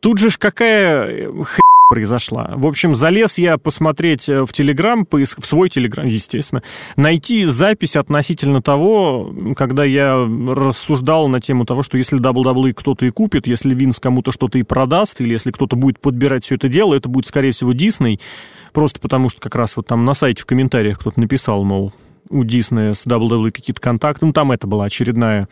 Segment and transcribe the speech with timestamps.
[0.00, 2.52] Тут же ж какая хрень произошла.
[2.54, 6.62] В общем, залез я посмотреть э, в Телеграм, в свой Телеграм, естественно,
[6.96, 13.10] найти запись относительно того, когда я рассуждал на тему того, что если WWE кто-то и
[13.10, 16.94] купит, если Винс кому-то что-то и продаст, или если кто-то будет подбирать все это дело,
[16.94, 18.20] это будет, скорее всего, Дисней,
[18.72, 21.92] просто потому что как раз вот там на сайте в комментариях кто-то написал, мол,
[22.28, 25.48] у Диснея с WWE какие-то контакты, ну, там это была очередная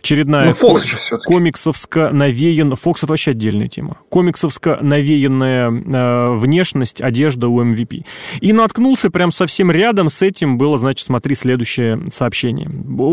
[0.00, 2.74] очередная ну, Фокс же комиксовско навеян...
[2.76, 3.98] Фокс это вообще отдельная тема.
[4.08, 8.04] Комиксовско навеянная э, внешность, одежда у MVP.
[8.40, 12.68] И наткнулся прям совсем рядом с этим было, значит, смотри, следующее сообщение.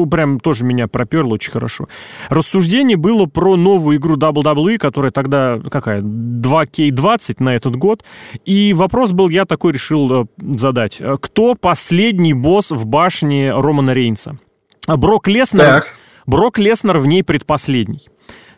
[0.10, 1.88] Прям тоже меня проперло очень хорошо.
[2.30, 6.02] Рассуждение было про новую игру WWE, которая тогда какая?
[6.02, 8.04] 2K20 на этот год.
[8.46, 11.02] И вопрос был, я такой решил э, задать.
[11.22, 14.38] Кто последний босс в башне Романа Рейнса?
[14.88, 15.66] Брок Леснер...
[15.66, 18.10] Так Брок Леснер в ней предпоследний.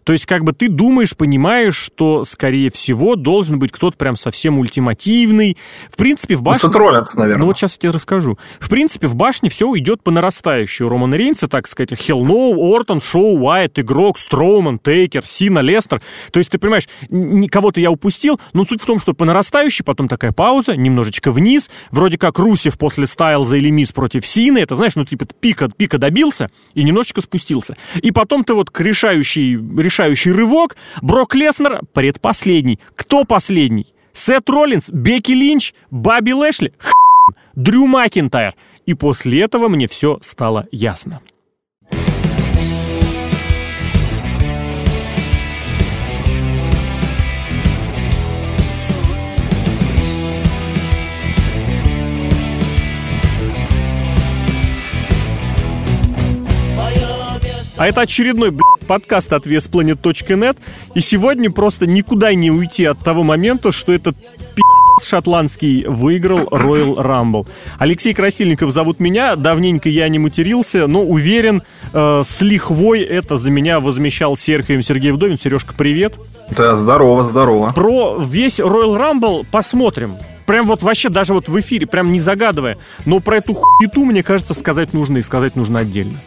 [0.07, 4.57] То есть, как бы ты думаешь, понимаешь, что, скорее всего, должен быть кто-то прям совсем
[4.57, 5.57] ультимативный.
[5.91, 6.59] В принципе, в башне...
[6.59, 6.61] Ну,
[7.17, 7.41] наверное.
[7.41, 8.39] Ну, вот сейчас я тебе расскажу.
[8.61, 10.85] В принципе, в башне все идет по нарастающей.
[10.85, 16.01] У Романа Рейнса, так сказать, Хелл Ноу, Ортон, Шоу, Уайт, Игрок, Строуман, Тейкер, Сина, Лестер.
[16.31, 16.87] То есть, ты понимаешь,
[17.51, 21.69] кого-то я упустил, но суть в том, что по нарастающей, потом такая пауза, немножечко вниз,
[21.91, 25.97] вроде как Русев после Стайлза или Мисс против Сины, это, знаешь, ну, типа, пика, пика
[25.97, 27.75] добился и немножечко спустился.
[28.01, 29.57] И потом ты вот к решающей,
[29.97, 30.77] решающий рывок.
[31.01, 32.79] Брок Леснер предпоследний.
[32.95, 33.93] Кто последний?
[34.13, 36.73] Сет Роллинс, Бекки Линч, Баби Лэшли,
[37.55, 38.53] Дрю Макинтайр.
[38.85, 41.21] И после этого мне все стало ясно.
[57.77, 60.57] А это очередной, блядь, подкаст от VSPlanet.net.
[60.95, 64.17] И сегодня просто никуда не уйти от того момента, что этот
[65.03, 67.47] шотландский выиграл Royal Rumble.
[67.77, 71.61] Алексей Красильников зовут меня, давненько я не матерился, но уверен,
[71.93, 75.37] э, с лихвой это за меня возмещал Серхием Сергей Вдовин.
[75.37, 76.15] Сережка, привет.
[76.55, 77.73] Да, здорово, здорово.
[77.73, 80.15] Про весь Royal Rumble посмотрим.
[80.47, 82.77] Прям вот вообще даже вот в эфире, прям не загадывая.
[83.05, 86.19] Но про эту хуету, мне кажется, сказать нужно и сказать нужно отдельно.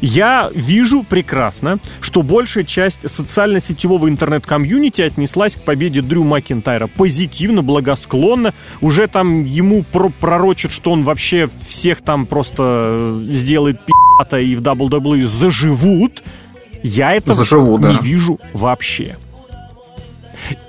[0.00, 8.54] Я вижу прекрасно, что большая часть социально-сетевого интернет-комьюнити отнеслась к победе Дрю Макинтайра позитивно, благосклонно.
[8.80, 14.62] Уже там ему про пророчат, что он вообще всех там просто сделает пи***то и в
[14.62, 16.22] WWE заживут.
[16.82, 17.98] Я этого Заживу, не да.
[18.00, 19.16] вижу вообще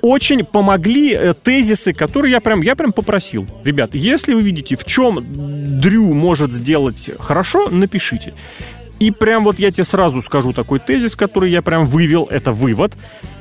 [0.02, 3.46] очень помогли э, тезисы, которые я прям, я прям попросил.
[3.64, 5.20] Ребят, если вы видите, в чем
[5.80, 8.34] Дрю может сделать хорошо, напишите.
[9.00, 12.94] И прям вот я тебе сразу скажу такой тезис, который я прям вывел, это вывод.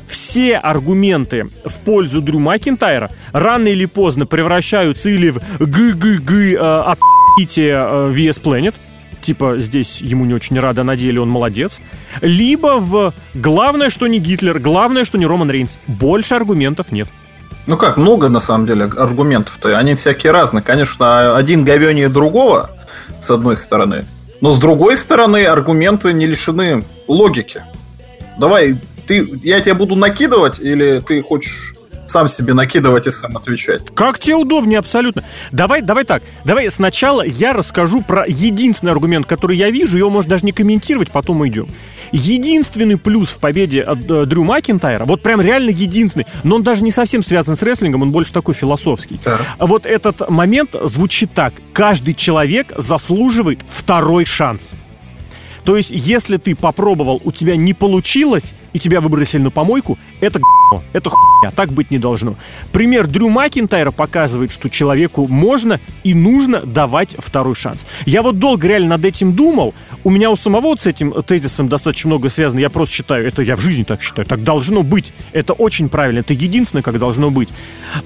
[0.07, 6.95] Все аргументы в пользу Дрю Макинтайра рано или поздно превращаются или в г-г-г э,
[7.37, 8.75] отсите э, VS Planet,
[9.21, 11.81] типа здесь ему не очень рада, на деле он молодец,
[12.21, 15.79] либо в главное, что не Гитлер, главное, что не Роман Рейнс.
[15.89, 17.09] Больше аргументов нет.
[17.67, 20.63] Ну как, много на самом деле аргументов-то, они всякие разные.
[20.63, 22.71] Конечно, один говенее другого,
[23.19, 24.05] с одной стороны,
[24.41, 27.63] но с другой стороны, аргументы не лишены логики.
[28.39, 28.77] Давай,
[29.07, 31.76] ты, я тебе буду накидывать, или ты хочешь
[32.07, 33.95] сам себе накидывать и сам отвечать.
[33.95, 35.25] Как тебе удобнее, абсолютно.
[35.53, 36.23] Давай, давай так.
[36.45, 39.99] Давай сначала я расскажу про единственный аргумент, который я вижу.
[39.99, 41.67] Его можно даже не комментировать, потом уйдем.
[42.13, 46.85] Единственный плюс в победе от э, Дрю Макинтайра, вот прям реально единственный, но он даже
[46.85, 49.19] не совсем связан с рестлингом, он больше такой философский.
[49.25, 49.41] Да.
[49.59, 51.53] Вот этот момент звучит так.
[51.73, 54.71] Каждый человек заслуживает второй шанс.
[55.67, 60.39] То есть, если ты попробовал, у тебя не получилось, и тебя выбросили на помойку, это
[60.93, 62.37] это хуйня, так быть не должно.
[62.73, 67.87] Пример Дрю Макинтайра показывает, что человеку можно и нужно давать второй шанс.
[68.05, 69.75] Я вот долго реально над этим думал.
[70.05, 72.61] У меня у самого вот с этим тезисом достаточно много связано.
[72.61, 74.27] Я просто считаю, это я в жизни так считаю.
[74.27, 75.13] Так должно быть.
[75.33, 76.21] Это очень правильно.
[76.21, 77.49] Это единственное, как должно быть.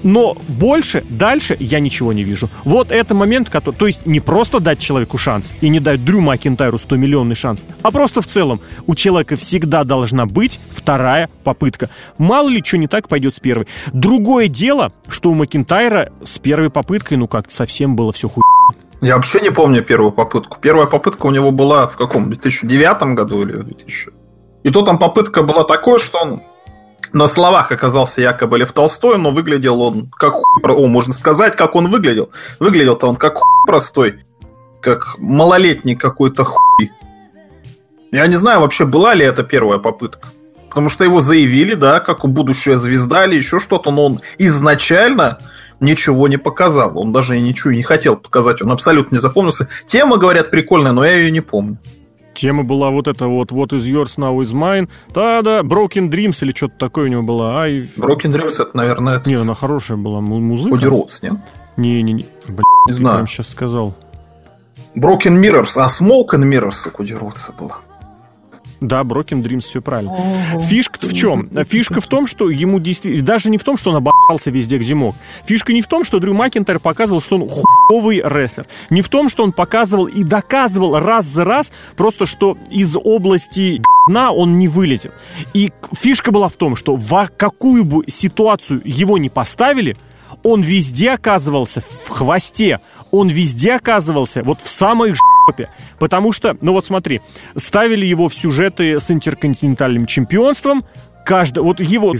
[0.03, 2.49] Но больше, дальше я ничего не вижу.
[2.63, 3.75] Вот это момент, который...
[3.75, 7.50] То есть не просто дать человеку шанс и не дать Дрю Макинтайру 100 миллионный шанс,
[7.81, 11.89] а просто в целом у человека всегда должна быть вторая попытка.
[12.17, 13.67] Мало ли что не так пойдет с первой.
[13.93, 18.43] Другое дело, что у Макинтайра с первой попыткой, ну как совсем было все хуй.
[19.01, 20.57] Я вообще не помню первую попытку.
[20.61, 22.27] Первая попытка у него была в каком?
[22.27, 24.11] 2009 году или 2000?
[24.63, 26.41] И то там попытка была такой, что он
[27.13, 30.63] на словах оказался якобы Лев Толстой, но выглядел он как хуй...
[30.63, 32.29] О, можно сказать, как он выглядел.
[32.59, 34.19] Выглядел-то он как хуй простой.
[34.81, 36.91] Как малолетний какой-то хуй.
[38.11, 40.27] Я не знаю вообще, была ли это первая попытка.
[40.69, 45.37] Потому что его заявили, да, как будущая звезда или еще что-то, но он изначально
[45.79, 46.97] ничего не показал.
[46.97, 48.61] Он даже и ничего не хотел показать.
[48.61, 49.67] Он абсолютно не запомнился.
[49.85, 51.77] Тема, говорят, прикольная, но я ее не помню.
[52.33, 54.87] Тема была вот эта вот What is yours, now is mine.
[55.13, 57.57] Да-да, Broken Dreams или что-то такое у него было.
[57.59, 57.89] Ай...
[57.97, 59.17] Broken Dreams, это, наверное...
[59.17, 59.29] Это...
[59.29, 60.75] Не, она хорошая была музыка.
[60.75, 61.33] Коди Роудс, нет?
[61.75, 62.25] Не-не-не.
[62.47, 63.17] Блин, не знаю.
[63.17, 63.93] прям сейчас сказал.
[64.95, 67.79] Broken Mirrors, а Smoke and Mirrors у Коди Роудса была.
[68.81, 70.59] Да, Broken Dreams, все правильно.
[70.59, 71.49] Фишка в чем?
[71.65, 73.23] Фишка в том, что ему действительно...
[73.23, 75.15] Даже не в том, что он обосрался везде, где мог.
[75.45, 78.65] Фишка не в том, что Дрю Макинтайр показывал, что он хуевый рестлер.
[78.89, 83.83] Не в том, что он показывал и доказывал раз за раз, просто что из области
[84.07, 85.13] дна он не вылезет.
[85.53, 89.95] И фишка была в том, что в какую бы ситуацию его не поставили,
[90.43, 92.79] он везде оказывался в хвосте,
[93.11, 95.13] он везде оказывался вот в самой
[95.47, 95.69] жопе.
[95.99, 97.21] Потому что, ну вот смотри,
[97.55, 100.83] ставили его в сюжеты с интерконтинентальным чемпионством,
[101.25, 102.13] каждый, вот его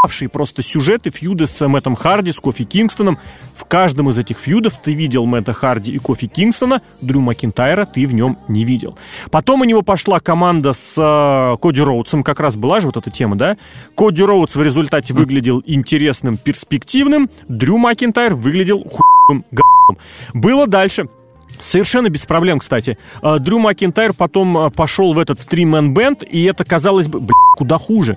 [0.00, 3.18] охуевшие просто сюжеты, фьюды с Мэттом Харди, с Кофи Кингстоном.
[3.54, 8.06] В каждом из этих фьюдов ты видел Мэтта Харди и Кофи Кингстона, Дрю Макинтайра ты
[8.06, 8.96] в нем не видел.
[9.30, 13.10] Потом у него пошла команда с э, Коди Роудсом, как раз была же вот эта
[13.10, 13.58] тема, да?
[13.94, 19.98] Коди Роудс в результате выглядел интересным, перспективным, Дрю Макинтайр выглядел хуевым г***ом.
[20.32, 21.08] Было дальше.
[21.58, 22.96] Совершенно без проблем, кстати.
[23.22, 27.20] Э, Дрю Макинтайр потом э, пошел в этот в три-мен бенд, и это казалось бы,
[27.20, 28.16] блядь, куда хуже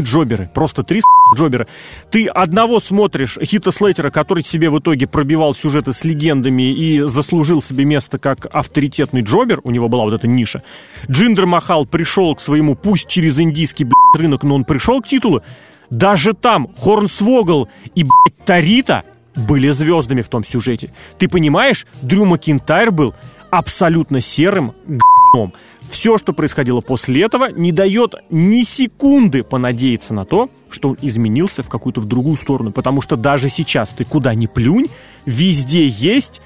[0.00, 1.00] джоберы, просто три
[1.36, 1.66] джобера.
[2.10, 7.60] Ты одного смотришь, Хита Слейтера, который себе в итоге пробивал сюжеты с легендами и заслужил
[7.62, 10.62] себе место как авторитетный джобер, у него была вот эта ниша.
[11.10, 15.42] Джиндер Махал пришел к своему, пусть через индийский блядь, рынок, но он пришел к титулу.
[15.90, 19.04] Даже там Хорнсвогл и блядь, Тарита
[19.36, 20.90] были звездами в том сюжете.
[21.18, 23.14] Ты понимаешь, Дрю Макинтайр был
[23.50, 25.52] абсолютно серым г***ом
[25.92, 31.62] все, что происходило после этого, не дает ни секунды понадеяться на то, что он изменился
[31.62, 32.72] в какую-то в другую сторону.
[32.72, 34.86] Потому что даже сейчас ты куда ни плюнь,
[35.26, 36.40] везде есть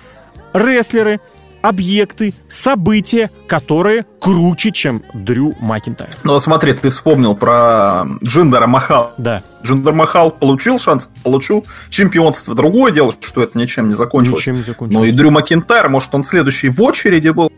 [0.52, 1.20] рестлеры,
[1.62, 6.10] объекты, события, которые круче, чем Дрю Макинтайр.
[6.24, 9.12] Ну, смотри, ты вспомнил про Джиндера Махала.
[9.16, 9.42] Да.
[9.64, 12.54] Джиндер Махал получил шанс, получил чемпионство.
[12.54, 14.40] Другое дело, что это ничем не закончилось.
[14.40, 15.02] Ничем не закончилось.
[15.02, 17.50] Ну и Дрю Макинтайр, может, он следующий в очереди был.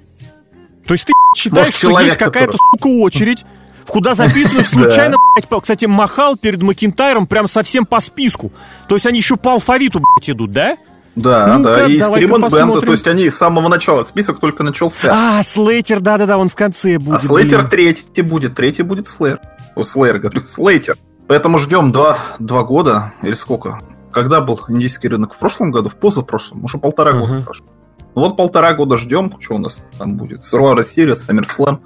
[0.89, 2.59] То есть ты считаешь, Может, что есть какая-то, который...
[2.73, 3.45] сука, очередь,
[3.85, 8.53] в куда записаны случайно, блядь, кстати, Махал перед Макинтайром прям совсем по списку.
[8.89, 10.79] То есть они еще по алфавиту, блядь, идут, да?
[11.15, 15.11] Да, ну да, и Стримон Бенда, то есть они с самого начала, список только начался.
[15.13, 17.17] А, Слейтер, да-да-да, он в конце будет.
[17.17, 19.41] А Слейтер третий будет, третий будет Слэр.
[19.75, 20.97] О, Слэр, говорю, Слейтер.
[21.27, 23.81] Поэтому ждем два, два года, или сколько?
[24.11, 25.35] Когда был индийский рынок?
[25.35, 25.91] В прошлом году?
[25.91, 26.65] В позапрошлом?
[26.65, 27.27] Уже полтора uh-huh.
[27.27, 27.67] года прошло.
[28.15, 30.41] Ну вот полтора года ждем, что у нас там будет.
[30.41, 31.79] Survivor Series, SummerSlam.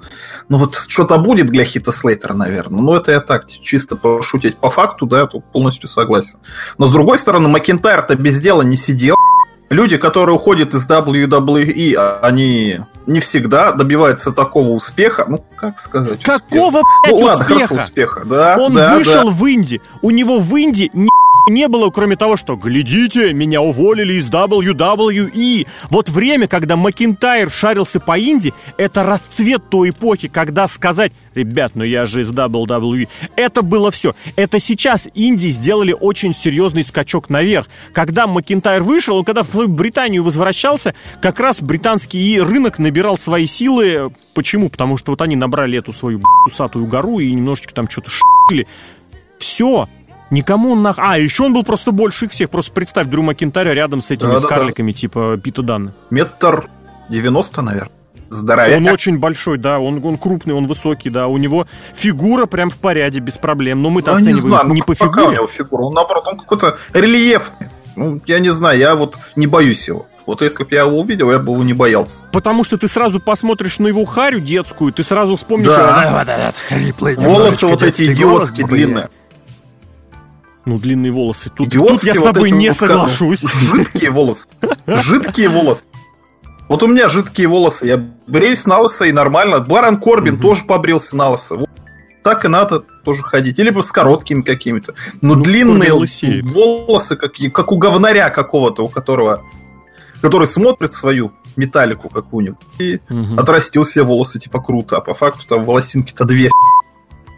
[0.49, 2.81] Ну вот что-то будет для Хита Слейтера, наверное.
[2.81, 4.57] Но это я так, чисто пошутить.
[4.57, 6.39] По факту, да, я тут полностью согласен.
[6.77, 9.15] Но с другой стороны, Макентайр-то без дела не сидел.
[9.69, 15.25] Люди, которые уходят из WWE, а они не всегда добиваются такого успеха.
[15.27, 16.21] Ну, как сказать?
[16.21, 17.09] Какого, успеха?
[17.09, 17.67] Ну, ладно, успеха?
[17.67, 18.25] хорошо, успеха.
[18.25, 19.31] Да, Он да, вышел да.
[19.31, 19.81] в Инди.
[20.01, 21.09] У него в Инди ни
[21.49, 25.67] не было, кроме того, что «Глядите, меня уволили из WWE».
[25.89, 31.83] Вот время, когда Макинтайр шарился по Инди, это расцвет той эпохи, когда сказать «Ребят, ну
[31.83, 34.15] я же из WWE», это было все.
[34.35, 37.67] Это сейчас Инди сделали очень серьезный скачок наверх.
[37.91, 44.11] Когда Макинтайр вышел, он когда в Британию возвращался, как раз британский рынок набирал свои силы.
[44.33, 44.69] Почему?
[44.69, 48.67] Потому что вот они набрали эту свою усатую гору и немножечко там что-то шили.
[49.39, 49.89] Все,
[50.33, 50.95] Никому он нах...
[50.97, 52.49] А, еще он был просто больше их всех.
[52.49, 54.99] Просто представь Дрю Макинтаря рядом с этими да, скарликами, да, да.
[54.99, 55.93] типа Пита Данна.
[56.09, 56.67] Метр
[57.09, 57.91] 90, наверное.
[58.29, 58.77] Здоровяк.
[58.77, 61.27] Он очень большой, да, он, он крупный, он высокий, да.
[61.27, 63.83] У него фигура прям в порядке, без проблем.
[63.83, 65.27] Но мы-то ну, оцениваем не, знаю, не ну, по фигуре.
[65.27, 65.81] у него фигура?
[65.83, 67.69] Он, наоборот, он какой-то рельефный.
[67.95, 70.07] Ну, я не знаю, я вот не боюсь его.
[70.25, 72.25] Вот если бы я его увидел, я бы его не боялся.
[72.31, 75.67] Потому что ты сразу посмотришь на его харю детскую, ты сразу вспомнишь...
[75.67, 76.23] Да.
[76.25, 79.09] Вот этот хриплый, Волосы вот эти идиотские, длинные.
[80.65, 81.49] Ну, длинные волосы.
[81.49, 83.41] Тут, тут я с тобой вот не вот соглашусь.
[83.41, 84.47] Жидкие волосы.
[84.87, 85.83] Жидкие волосы.
[86.69, 87.85] Вот у меня жидкие волосы.
[87.85, 89.59] Я бреюсь на лысо и нормально.
[89.59, 91.55] Барон Корбин тоже побрился на лысо.
[91.57, 91.69] Вот.
[92.23, 93.59] Так и надо тоже ходить.
[93.59, 94.95] Или с короткими какими-то.
[95.21, 99.43] Но ну, длинные волосы, как, как у говнаря какого-то, у которого...
[100.21, 103.35] Который смотрит свою металлику какую-нибудь и угу.
[103.37, 104.97] отрастил себе волосы, типа круто.
[104.97, 106.49] А по факту там волосинки-то две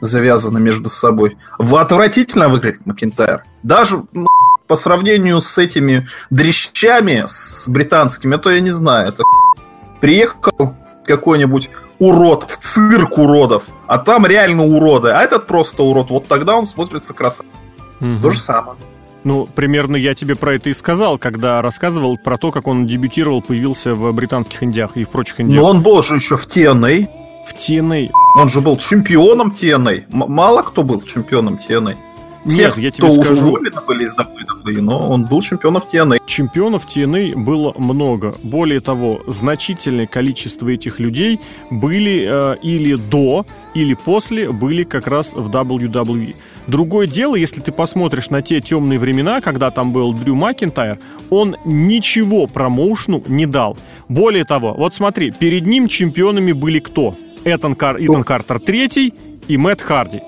[0.05, 1.37] завязаны между собой.
[1.57, 3.43] Отвратительно выглядит Макинтайр.
[3.63, 4.03] Даже
[4.67, 9.09] по сравнению с этими дрещами, с британскими, это я не знаю.
[9.09, 9.23] Это
[10.01, 11.69] приехал какой-нибудь
[11.99, 16.65] урод в цирк уродов, а там реально уроды, а этот просто урод, вот тогда он
[16.65, 17.47] смотрится красиво.
[18.01, 18.19] Угу.
[18.21, 18.77] То же самое.
[19.23, 23.41] Ну, примерно я тебе про это и сказал, когда рассказывал про то, как он дебютировал,
[23.41, 25.61] появился в британских индиях и в прочих индиях.
[25.61, 27.09] Но он был же еще в TNA.
[27.45, 28.09] В TNA.
[28.37, 30.05] Он же был чемпионом TNA.
[30.11, 31.95] М- мало кто был чемпионом TNA.
[32.45, 33.33] Всех, Нет, я тебе кто скажу...
[33.33, 36.21] уже уволены были из WWE, но он был чемпионом TNA.
[36.27, 38.35] Чемпионов TNA было много.
[38.43, 41.39] Более того, значительное количество этих людей
[41.71, 46.35] были э, или до, или после были как раз в WWE.
[46.67, 50.99] Другое дело, если ты посмотришь на те темные времена, когда там был Дрю Макинтайр,
[51.31, 53.75] он ничего промоушну не дал.
[54.07, 57.15] Более того, вот смотри, перед ним чемпионами были кто?
[57.45, 57.97] Этан Кар...
[57.99, 59.13] Итан Картер третий
[59.47, 60.21] и Мэтт Харди.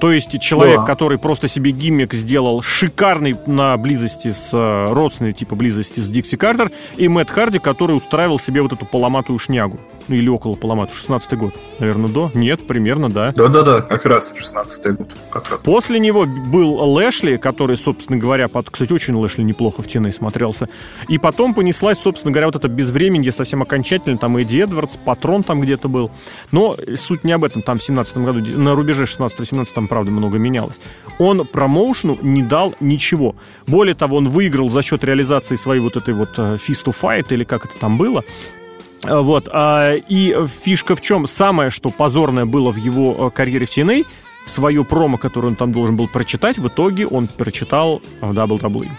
[0.00, 0.84] То есть человек, да.
[0.84, 6.36] который просто себе гиммик сделал шикарный на близости с э, родственной типа близости с Дикси
[6.36, 9.78] Картер, и Мэтт Харди, который устраивал себе вот эту поломатую шнягу.
[10.08, 11.54] Ну или около поломату, 16-й год.
[11.78, 12.30] Наверное, до?
[12.34, 13.32] Нет, примерно, да.
[13.32, 15.16] Да-да-да, как раз 16-й год.
[15.30, 15.62] Как раз.
[15.62, 18.68] После него был Лэшли, который, собственно говоря, под...
[18.70, 20.68] кстати, очень Лэшли неплохо в TNA смотрелся.
[21.08, 24.18] И потом понеслась, собственно говоря, вот это безвременье совсем окончательно.
[24.18, 26.10] Там Эдди Эдвардс, Патрон там где-то был.
[26.52, 27.62] Но суть не об этом.
[27.62, 30.78] Там в 17 году, на рубеже 16-17 там, правда, много менялось.
[31.18, 33.36] Он промоушну не дал ничего.
[33.66, 37.26] Более того, он выиграл за счет реализации своей вот этой вот э, Fist to Fight,
[37.30, 38.63] или как это там было, Э,
[39.08, 39.48] вот.
[39.52, 41.26] А, и фишка в чем?
[41.26, 44.06] Самое, что позорное было в его э, карьере в TNA,
[44.46, 48.90] свое промо, которое он там должен был прочитать, в итоге он прочитал в WWE.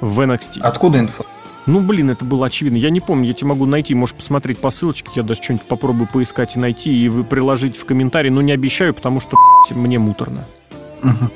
[0.00, 0.60] В NXT.
[0.60, 1.24] Откуда инфа?
[1.66, 2.76] Ну, блин, это было очевидно.
[2.76, 6.08] Я не помню, я тебе могу найти, можешь посмотреть по ссылочке, я даже что-нибудь попробую
[6.08, 9.36] поискать и найти, и вы приложить в комментарии, но не обещаю, потому что
[9.70, 10.46] мне муторно.
[11.02, 11.30] Угу.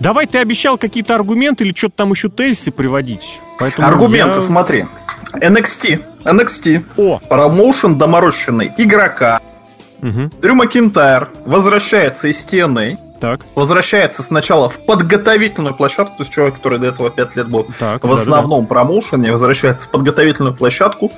[0.00, 3.38] Давай, ты обещал какие-то аргументы или что-то там еще тезисы приводить.
[3.58, 4.40] Поэтому аргументы, я...
[4.40, 4.86] смотри.
[5.34, 6.13] NXT.
[6.24, 6.84] NXT.
[6.96, 7.18] О.
[7.28, 9.40] Промоушен доморощенный игрока.
[10.02, 10.30] Угу.
[10.40, 12.98] Дрю Макинтайр возвращается из TNA.
[13.20, 13.40] Так.
[13.54, 18.04] Возвращается сначала в подготовительную площадку, то есть человек, который до этого 5 лет был так,
[18.04, 21.10] в да, основном да, промоушене, возвращается в подготовительную площадку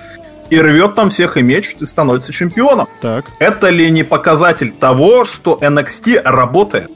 [0.51, 2.87] и рвет там всех и мечет и становится чемпионом.
[3.01, 3.27] Так.
[3.41, 6.91] Это ли не показатель того, что NXT работает?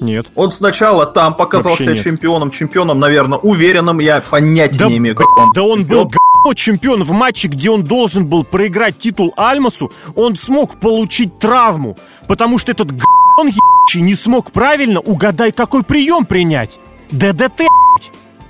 [0.00, 0.26] Нет.
[0.34, 5.26] Он сначала там показал себя чемпионом, чемпионом, наверное, уверенным, я понятия да, не имею, как
[5.36, 5.52] он.
[5.54, 6.10] Да он был
[6.54, 12.58] чемпион в матче, где он должен был проиграть титул Альмасу, он смог получить травму, потому
[12.58, 12.90] что этот
[13.38, 13.52] он
[13.94, 16.78] не смог правильно, угадай, какой прием принять.
[17.10, 17.62] ДДТ,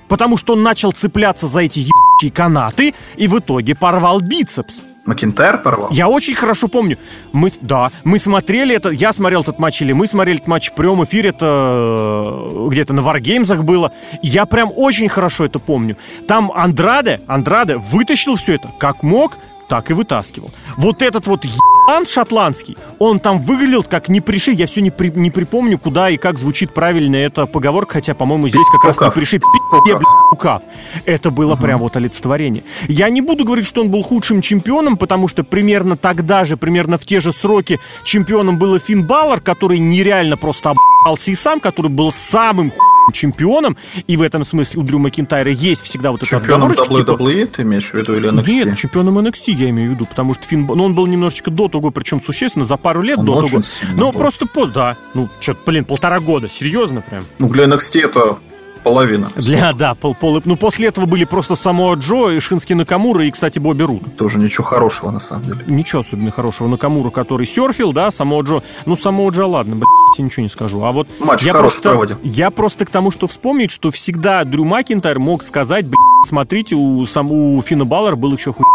[0.09, 1.87] потому что он начал цепляться за эти
[2.33, 4.81] канаты и в итоге порвал бицепс.
[5.07, 5.89] Макинтайр порвал?
[5.91, 6.99] Я очень хорошо помню.
[7.33, 10.75] Мы, да, мы смотрели это, я смотрел этот матч, или мы смотрели этот матч в
[10.75, 13.93] прямом эфире, это э, где-то на Варгеймзах было.
[14.23, 15.97] Я прям очень хорошо это помню.
[16.27, 19.37] Там Андраде, Андраде вытащил все это как мог,
[19.69, 20.51] так и вытаскивал.
[20.77, 24.53] Вот этот вот ебан шотландский, он там выглядел как не приши.
[24.53, 28.49] Я все не, при, не припомню, куда и как звучит правильно эта поговорка, хотя, по-моему,
[28.49, 29.39] здесь как раз не приши.
[29.39, 30.61] Пи***,
[31.05, 31.63] Это было угу.
[31.63, 32.63] прям вот олицетворение.
[32.89, 36.99] Я не буду говорить, что он был худшим чемпионом, потому что примерно тогда же, примерно
[36.99, 41.91] в те же сроки чемпионом был Финн Баллар, который нереально просто обался и сам, который
[41.91, 46.31] был самым хуй чемпионом, и в этом смысле у Дрю Макинтайра есть всегда вот эта
[46.31, 47.57] Чемпионом WWE типа...
[47.57, 48.49] ты имеешь в виду или NXT?
[48.49, 51.69] Нет, чемпионом NXT я имею в виду, потому что Финн, ну, он был немножечко до
[51.69, 53.63] того, причем существенно, за пару лет он до того.
[53.95, 54.97] Ну, просто пост, да.
[55.15, 57.25] Ну, что-то, блин, полтора года, серьезно прям.
[57.39, 58.39] Ну, для NXT это
[58.87, 59.33] половина.
[59.35, 63.33] Для, да, пол, пол, ну после этого были просто само Джо, и Шински Накамура, и,
[63.33, 64.17] кстати, Бобби Руд.
[64.17, 65.65] Тоже ничего хорошего, на самом деле.
[65.67, 66.69] Ничего особенно хорошего.
[66.69, 68.63] Накамура, который серфил, да, само Джо.
[68.85, 70.85] Ну, само Джо, ладно, блядь, я ничего не скажу.
[70.85, 72.19] А вот Матч я просто, проводил.
[72.23, 77.05] Я просто к тому, что вспомнить, что всегда Дрю Макинтайр мог сказать, блядь, смотрите, у,
[77.07, 78.67] сам, у Финна Баллар был еще хуй.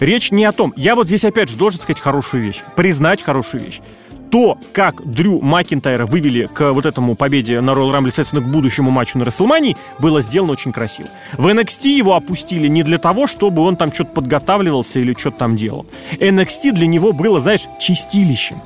[0.00, 0.72] Речь не о том.
[0.74, 2.60] Я вот здесь опять же должен сказать хорошую вещь.
[2.74, 3.80] Признать хорошую вещь
[4.34, 8.90] то, как Дрю Макинтайра вывели к вот этому победе на Royal Rumble, соответственно, к будущему
[8.90, 11.08] матчу на Расселмании, было сделано очень красиво.
[11.34, 15.54] В NXT его опустили не для того, чтобы он там что-то подготавливался или что-то там
[15.54, 15.86] делал.
[16.18, 18.60] NXT для него было, знаешь, чистилищем.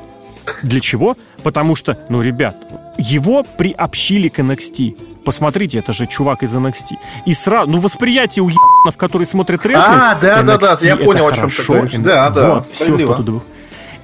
[0.62, 1.16] Для чего?
[1.42, 2.56] Потому что, ну, ребят,
[2.96, 5.22] его приобщили к NXT.
[5.22, 6.96] Посмотрите, это же чувак из NXT.
[7.26, 10.96] И сразу, ну, восприятие у ебанов, которые смотрят рестлинг, А, да, NXT, да, да, я
[10.96, 11.92] понял, о чем ты говоришь.
[11.98, 13.40] Да, да, вот, все, что туда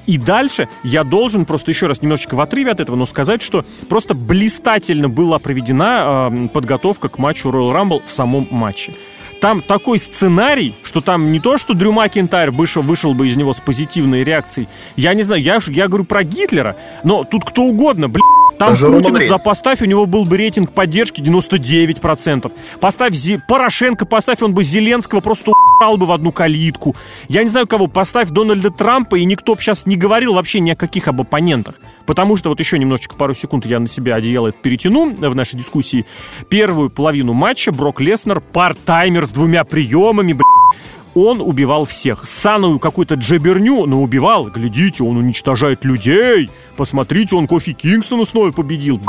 [0.06, 3.64] и дальше я должен просто еще раз немножечко в отрыве от этого, но сказать, что
[3.88, 8.94] просто блистательно была проведена э, подготовка к матчу Royal Rumble в самом матче.
[9.40, 13.52] Там такой сценарий, что там не то, что Дрю Макинтайр вышел, вышел бы из него
[13.52, 14.68] с позитивной реакцией.
[14.96, 18.25] Я не знаю, я, я говорю про Гитлера, но тут кто угодно, блин.
[18.58, 22.52] Там Даже Путина туда поставь, у него был бы рейтинг поддержки 99%.
[22.80, 23.38] Поставь Зи...
[23.49, 26.94] Порошенко, поставь, он бы Зеленского просто ебал бы в одну калитку.
[27.28, 30.70] Я не знаю кого, поставь Дональда Трампа, и никто бы сейчас не говорил вообще ни
[30.70, 31.76] о каких об оппонентах.
[32.06, 35.56] Потому что вот еще немножечко, пару секунд я на себя одеяло это перетяну в нашей
[35.56, 36.06] дискуссии.
[36.49, 40.46] Первую половину матча Брок Леснер, пар-таймер с двумя приемами, блядь,
[41.14, 42.26] он убивал всех.
[42.26, 44.44] Саную какую-то джеберню, но убивал.
[44.44, 46.50] Глядите, он уничтожает людей.
[46.76, 49.00] Посмотрите, он Кофи Кингстона снова победил.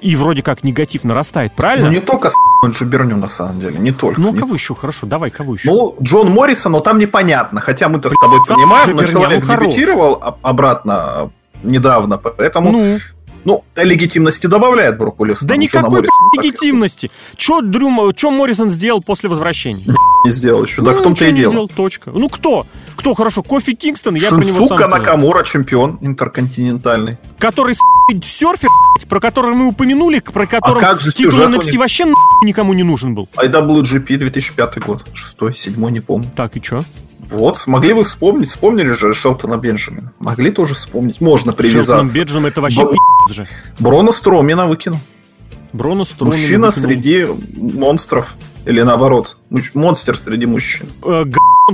[0.00, 1.88] И вроде как негатив нарастает, правильно?
[1.88, 2.34] Ну не только с
[2.66, 4.18] джеберню на самом деле, не только.
[4.18, 4.38] Ну, не...
[4.38, 4.74] кого еще?
[4.74, 5.68] Хорошо, давай, кого еще?
[5.70, 7.60] Ну, Джон Моррисон, но там непонятно.
[7.60, 11.30] Хотя мы-то с тобой понимаем, но человек ну, дебютировал обратно
[11.62, 12.72] недавно, поэтому...
[12.72, 12.98] Ну,
[13.44, 15.48] ну, легитимности добавляет Броку Леснеру.
[15.48, 16.02] Да никакой
[16.36, 17.10] легитимности.
[17.36, 19.84] Че Дрю, что Моррисон сделал после возвращения?
[20.24, 21.50] Не сделал еще, ну, да в том-то и дело.
[21.50, 22.10] Сделал, точка.
[22.10, 22.66] Ну кто?
[22.96, 23.42] Кто хорошо?
[23.42, 27.16] Кофи Кингстон, я Шинсука про него сам Накамура, чемпион интерконтинентальный.
[27.38, 27.74] Который
[28.22, 28.68] серфер,
[29.08, 32.06] про который мы упомянули, про который а как же титул NXT вообще
[32.44, 33.28] никому не нужен был.
[33.36, 36.30] IWGP 2005 год, 6 7 не помню.
[36.36, 36.82] Так, и чё?
[37.30, 40.12] Вот, смогли вы вспомнить, вспомнили же Шелтона Бенджамина.
[40.18, 41.94] Могли тоже вспомнить, можно привязаться.
[41.94, 42.92] Шелтон Бенджамин это вообще Б...
[43.30, 43.46] же.
[43.78, 44.98] Брона Стромина выкинул.
[45.72, 46.88] Брона Стромина Мужчина выкинул.
[46.88, 48.34] среди монстров.
[48.66, 49.38] Или наоборот,
[49.74, 50.86] монстр среди мужчин.
[51.02, 51.24] Э,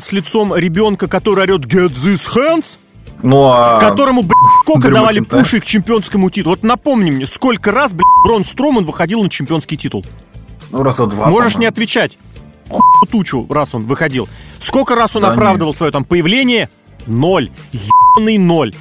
[0.00, 2.78] с лицом ребенка, который орет «Get this hands»?
[3.22, 3.80] Ну, а...
[3.80, 6.54] Которому, блядь, сколько давали пуши к чемпионскому титулу?
[6.54, 10.04] Вот напомни мне, сколько раз, блядь, Брон Строман выходил на чемпионский титул?
[10.70, 11.28] Ну, раза два.
[11.28, 12.18] Можешь не отвечать.
[13.10, 14.28] Тучу, раз он выходил.
[14.58, 15.76] Сколько раз он да оправдывал нет.
[15.76, 16.68] свое там появление?
[17.06, 17.50] Ноль.
[17.72, 18.72] Ебаный ноль.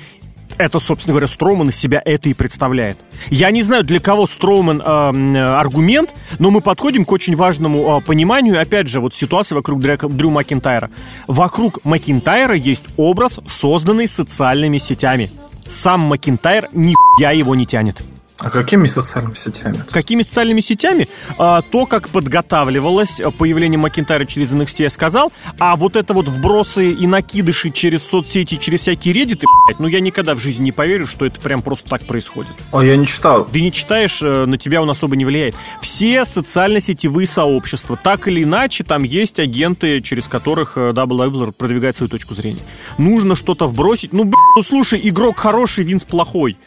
[0.57, 2.97] Это, собственно говоря, Строуман из себя это и представляет.
[3.29, 8.01] Я не знаю, для кого Строуман э, аргумент, но мы подходим к очень важному э,
[8.01, 8.61] пониманию.
[8.61, 10.89] Опять же, вот ситуация вокруг Дрю, Дрю Макинтайра.
[11.27, 15.29] Вокруг Макинтайра есть образ, созданный социальными сетями.
[15.67, 18.01] Сам Макинтайр нихуя его не тянет.
[18.39, 19.81] А какими социальными сетями?
[19.89, 21.07] Какими социальными сетями?
[21.37, 25.31] А, то, как подготавливалось появление Макинтайра через NXT, я сказал.
[25.57, 30.01] А вот это вот вбросы и накидыши через соцсети, через всякие реддиты, блядь, ну я
[30.01, 32.53] никогда в жизни не поверю, что это прям просто так происходит.
[32.71, 33.45] А я не читал.
[33.45, 35.55] Ты не читаешь, э, на тебя он особо не влияет.
[35.81, 42.35] Все социально-сетевые сообщества, так или иначе, там есть агенты, через которых WWE продвигает свою точку
[42.35, 42.61] зрения.
[42.97, 44.11] Нужно что-то вбросить.
[44.11, 46.57] Ну, блядь, ну слушай, игрок хороший, Винс плохой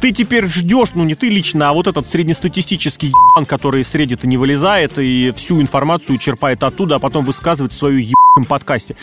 [0.00, 4.26] ты теперь ждешь, ну не ты лично, а вот этот среднестатистический ебан, который с Reddit
[4.26, 8.96] не вылезает и всю информацию черпает оттуда, а потом высказывает в своем ебаном подкасте.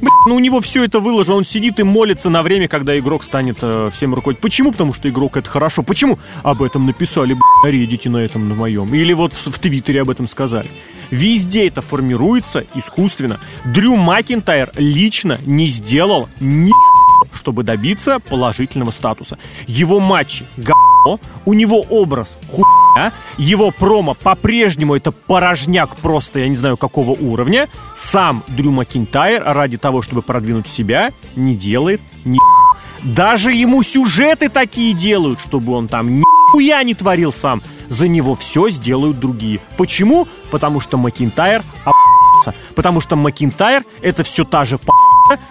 [0.00, 3.22] Блин, ну у него все это выложено, он сидит и молится на время, когда игрок
[3.22, 4.40] станет э, всем руководить.
[4.40, 4.72] Почему?
[4.72, 5.82] Потому что игрок это хорошо.
[5.82, 6.18] Почему?
[6.42, 8.94] Об этом написали, блин, Reddit на этом, на моем.
[8.94, 10.68] Или вот в, в Твиттере об этом сказали.
[11.10, 13.40] Везде это формируется искусственно.
[13.64, 16.72] Дрю Макинтайр лично не сделал ни
[17.32, 19.38] чтобы добиться положительного статуса.
[19.66, 26.56] Его матчи говно, у него образ хуйня, его промо по-прежнему это порожняк просто, я не
[26.56, 27.68] знаю какого уровня.
[27.96, 32.38] Сам Дрю Макинтайр ради того, чтобы продвинуть себя, не делает ни
[33.02, 37.60] даже ему сюжеты такие делают, чтобы он там нихуя не творил сам.
[37.88, 39.60] За него все сделают другие.
[39.76, 40.28] Почему?
[40.50, 41.62] Потому что Макинтайр.
[42.74, 44.86] Потому что Макинтайр это все та же п***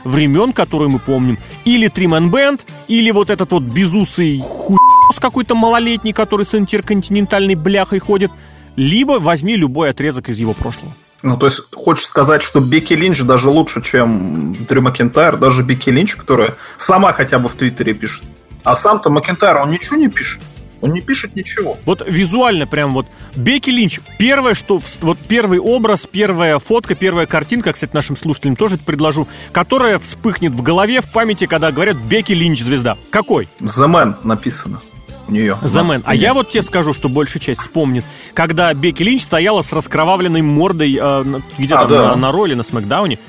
[0.03, 1.37] времен, которые мы помним.
[1.65, 4.77] Или Тримен Бенд, или вот этот вот безусый хуй
[5.19, 8.31] какой-то малолетний, который с интерконтинентальной бляхой ходит.
[8.75, 10.93] Либо возьми любой отрезок из его прошлого.
[11.21, 15.89] Ну, то есть, хочешь сказать, что Бекки Линч даже лучше, чем Дрю Макентайр, даже Бекки
[15.89, 18.23] Линч, которая сама хотя бы в Твиттере пишет.
[18.63, 20.41] А сам-то Макентайр, он ничего не пишет.
[20.81, 21.77] Он не пишет ничего.
[21.85, 23.99] Вот визуально прям вот Бекки Линч.
[24.17, 29.99] Первое, что вот первый образ, первая фотка, первая картинка, кстати, нашим слушателям тоже предложу, которая
[29.99, 32.97] вспыхнет в голове, в памяти, когда говорят Бекки Линч звезда.
[33.09, 33.47] Какой?
[33.59, 34.81] The Man написано
[35.27, 35.57] у нее.
[35.61, 36.01] The Man.
[36.05, 40.41] А я вот тебе скажу, что большая часть вспомнит, когда Бекки Линч стояла с раскровавленной
[40.41, 42.07] мордой э, где-то а, да.
[42.09, 43.19] на, на роли на Смакдауне.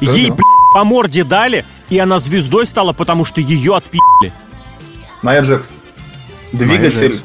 [0.00, 0.40] Ей, блядь,
[0.74, 4.32] по морде дали, и она звездой стала, потому что ее отпи***ли.
[5.22, 5.74] Майя Джекс.
[6.58, 7.20] Двигатель.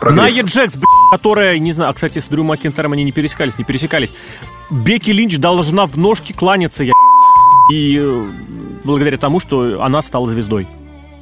[0.00, 3.64] Найя Джекс, блядь, которая, не знаю, а, кстати, с Дрю Макинтером они не пересекались, не
[3.64, 4.12] пересекались.
[4.70, 6.92] Бекки Линч должна в ножки кланяться, я
[7.70, 8.30] и э,
[8.84, 10.66] благодаря тому, что она стала звездой.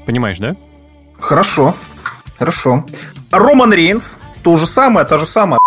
[0.05, 0.57] Понимаешь, да?
[1.19, 1.75] Хорошо,
[2.39, 2.85] хорошо.
[3.31, 5.59] А Роман Рейнс, то же самое, та же самая.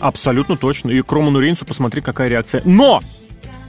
[0.00, 0.90] Абсолютно точно.
[0.90, 2.62] И к Роману Рейнсу посмотри, какая реакция.
[2.64, 3.02] Но!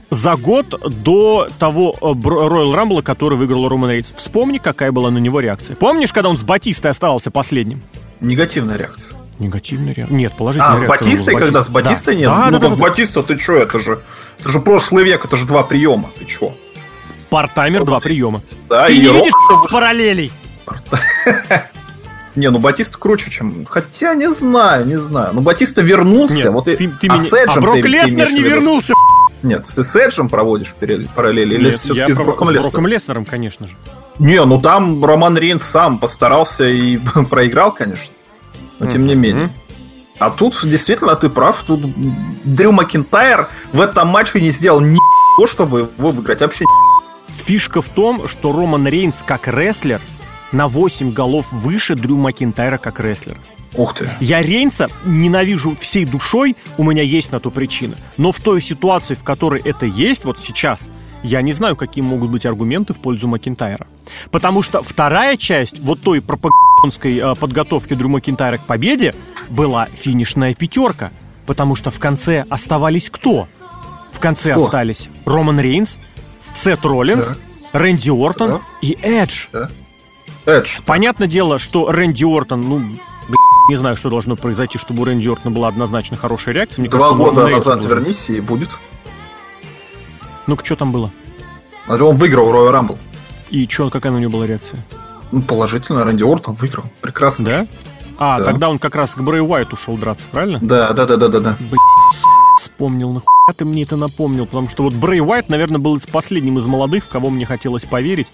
[0.09, 0.67] За год
[1.03, 4.13] до того Royal э, Rumble, который выиграл Роман Рейнс.
[4.15, 5.75] Вспомни, какая была на него реакция.
[5.75, 7.81] Помнишь, когда он с Батистой оставался последним?
[8.21, 9.17] Негативная реакция.
[9.39, 10.15] Негативная реакция?
[10.15, 12.19] Нет, положительная А, с Батистой, когда с Батистой да.
[12.19, 12.29] нет?
[12.29, 14.01] Да, ну, да, как да, Батиста, ты что, это же,
[14.39, 16.53] это же прошлый век, это же два приема, ты чё?
[17.29, 18.41] Партаймер, два приема.
[18.69, 19.33] Да, ты и не видишь
[19.71, 20.31] параллелей?
[22.35, 23.65] Не, ну Батиста круче, чем...
[23.65, 25.33] Хотя не знаю, не знаю.
[25.33, 26.35] Ну Батиста вернулся.
[26.35, 27.45] Нет, вот ты, ты а меня...
[27.47, 28.93] А Брок Леснер не вернулся.
[29.43, 30.75] Нет, ты с Эджем проводишь
[31.15, 31.55] параллели?
[31.55, 32.69] Или Нет, все-таки с Броком Леснером?
[32.69, 33.73] С Броком Леснером, конечно же.
[34.19, 36.97] Не, ну там Роман Рейнс сам постарался и
[37.29, 38.13] проиграл, конечно.
[38.79, 39.49] Но тем не менее.
[40.17, 41.63] А тут действительно ты прав.
[41.67, 41.81] Тут
[42.43, 44.97] Дрю Макинтайр в этом матче не сделал ни
[45.45, 46.39] чтобы его выиграть.
[46.39, 46.63] Вообще
[47.27, 49.99] Фишка в том, что Роман Рейнс как рестлер
[50.53, 53.37] на 8 голов выше Дрю Макинтайра как рестлер.
[53.77, 54.09] Ух ты.
[54.19, 57.95] Я Рейнса ненавижу всей душой, у меня есть на то причина.
[58.17, 60.89] Но в той ситуации, в которой это есть, вот сейчас,
[61.23, 63.87] я не знаю, какие могут быть аргументы в пользу Макинтайра.
[64.31, 69.13] Потому что вторая часть вот той пропагандонской э, подготовки Дрю Макинтайра к победе
[69.49, 71.11] была финишная пятерка.
[71.45, 73.47] Потому что в конце оставались кто?
[74.11, 74.65] В конце кто?
[74.65, 75.97] остались Роман Рейнс,
[76.53, 77.37] Сет Роллинс, да.
[77.73, 78.61] Рэнди Ортон да.
[78.81, 79.47] и Эдж.
[79.51, 79.69] Да.
[80.45, 80.79] Эдж.
[80.85, 82.81] Понятное дело, что Рэнди Ортон, ну,
[83.69, 86.81] не знаю, что должно произойти, чтобы у Рэнди Ортона была однозначно хорошая реакция.
[86.81, 87.97] Мне Два кажется, года назад должен...
[87.97, 88.77] вернись и будет.
[90.47, 91.11] Ну-ка, что там было?
[91.87, 92.97] А он выиграл Royal Rumble.
[93.49, 94.83] И что, какая у него была реакция?
[95.31, 96.85] Ну, положительно, Рэнди Ортон выиграл.
[97.01, 97.45] Прекрасно.
[97.45, 97.67] Да?
[98.17, 98.45] А, да.
[98.45, 100.59] тогда он как раз к Брэй Уайт ушел драться, правильно?
[100.61, 101.55] Да, да, да, да, да, да.
[101.59, 101.79] Блин,
[102.59, 106.65] вспомнил, нахуя ты мне это напомнил, потому что вот Брэй Уайт, наверное, был последним из
[106.65, 108.27] молодых, в кого мне хотелось поверить.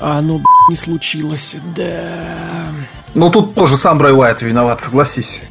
[0.00, 2.72] А ну, не случилось, да.
[3.14, 5.44] Ну, тут тоже сам Брэй Уайт виноват, согласись.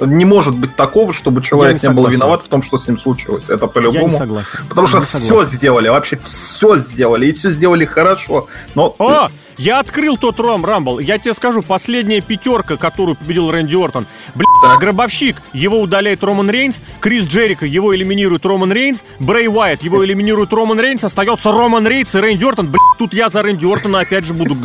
[0.00, 2.98] Не может быть такого, чтобы человек не, не был виноват в том, что с ним
[2.98, 3.48] случилось.
[3.48, 4.08] Это по-любому.
[4.08, 4.58] Я не согласен.
[4.68, 7.28] Потому что все сделали, вообще все сделали.
[7.28, 8.48] И все сделали хорошо.
[8.74, 8.94] Но...
[8.98, 9.28] О!
[9.58, 10.98] Я открыл тот Ром Рамбл.
[10.98, 14.06] Я тебе скажу, последняя пятерка, которую победил Рэнди Ортон.
[14.34, 16.82] Блин, Гробовщик, его удаляет Роман Рейнс.
[17.00, 19.02] Крис Джерика, его элиминирует Роман Рейнс.
[19.18, 21.04] Брей Уайт, его элиминирует Роман Рейнс.
[21.04, 22.66] Остается Роман Рейнс и Рэнди Ортон.
[22.66, 24.54] Блин, тут я за Рэнди Ортона опять же буду...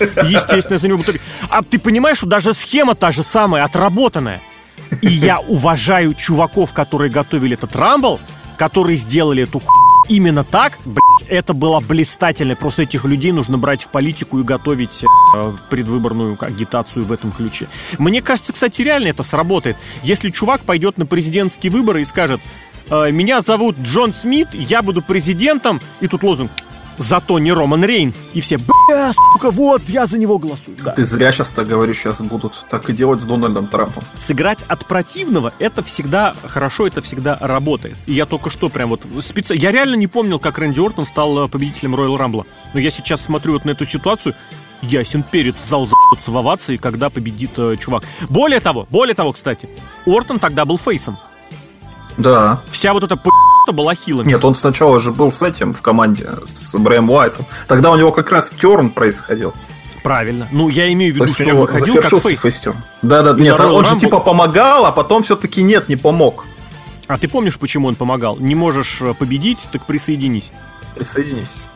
[0.00, 1.12] Естественно, за него буду...
[1.48, 4.42] А ты понимаешь, что даже схема та же самая, отработанная.
[5.00, 8.18] И я уважаю чуваков, которые готовили этот Рамбл,
[8.56, 12.56] которые сделали эту хуйню именно так, блядь, это было блистательно.
[12.56, 17.66] Просто этих людей нужно брать в политику и готовить э, предвыборную агитацию в этом ключе.
[17.98, 19.76] Мне кажется, кстати, реально это сработает.
[20.02, 22.40] Если чувак пойдет на президентские выборы и скажет,
[22.90, 26.50] э, меня зовут Джон Смит, я буду президентом, и тут лозунг,
[26.98, 28.16] Зато не Роман Рейнс.
[28.34, 30.76] И все, бля, сука, вот, я за него голосую.
[30.82, 30.92] Да.
[30.92, 34.04] Ты зря сейчас так говоришь, сейчас будут так и делать с Дональдом Трампом.
[34.14, 37.96] Сыграть от противного, это всегда хорошо, это всегда работает.
[38.06, 39.54] И я только что прям вот специ...
[39.54, 42.46] Я реально не помнил, как Рэнди Ортон стал э, победителем Роyal Рамбла.
[42.74, 44.34] Но я сейчас смотрю вот на эту ситуацию,
[44.82, 45.88] ясен перец, зал
[46.26, 48.04] в овации, когда победит э, чувак.
[48.28, 49.68] Более того, более того, кстати,
[50.06, 51.18] Ортон тогда был фейсом.
[52.18, 52.62] Да.
[52.70, 53.16] Вся вот эта
[53.70, 54.26] была хилом.
[54.26, 57.46] Нет, он сначала же был с этим в команде, с Брэем Уайтом.
[57.68, 59.54] Тогда у него как раз терн происходил.
[60.02, 60.48] Правильно.
[60.50, 62.40] Ну, я имею в виду, что он выходил как фейс.
[62.40, 62.74] фейстер.
[63.02, 66.44] Да, да, нет, он же типа помогал, а потом все-таки нет, не помог.
[67.06, 68.38] А ты помнишь, почему он помогал?
[68.38, 70.50] Не можешь э, победить, так присоединись.
[70.94, 71.66] Присоединись.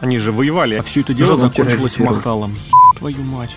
[0.00, 2.54] Они же воевали, а все это дело закончилось махалом.
[2.98, 3.56] Твою мать.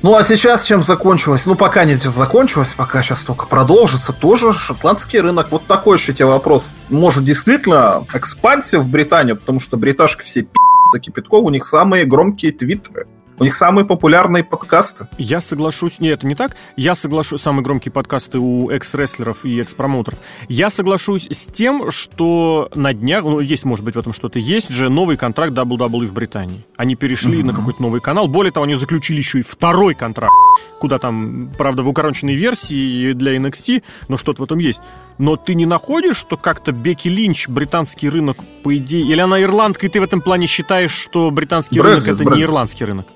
[0.00, 1.44] Ну а сейчас чем закончилось?
[1.46, 4.12] Ну пока не закончилось, пока сейчас только продолжится.
[4.12, 5.48] Тоже шотландский рынок.
[5.50, 6.76] Вот такой еще тебе вопрос.
[6.88, 12.52] Может действительно экспансия в Британию, потому что бриташки все пи***цы кипятков, у них самые громкие
[12.52, 13.08] твиттеры.
[13.40, 15.06] У них самые популярные подкасты.
[15.16, 16.00] Я соглашусь...
[16.00, 16.56] Нет, это не так.
[16.76, 17.40] Я соглашусь...
[17.40, 20.18] Самые громкие подкасты у экс-рестлеров и экс-промоутеров.
[20.48, 23.22] Я соглашусь с тем, что на днях...
[23.22, 24.40] Ну, есть, может быть, в этом что-то.
[24.40, 26.66] Есть же новый контракт WWE в Британии.
[26.76, 27.44] Они перешли mm-hmm.
[27.44, 28.26] на какой-то новый канал.
[28.26, 30.32] Более того, они заключили еще и второй контракт.
[30.80, 34.80] Куда там, правда, в укороченной версии для NXT, но что-то в этом есть.
[35.18, 39.02] Но ты не находишь, что как-то Бекки Линч, британский рынок, по идее...
[39.02, 42.36] Или она ирландка, и ты в этом плане считаешь, что британский Brexit, рынок— это Brexit.
[42.36, 43.06] не ирландский рынок?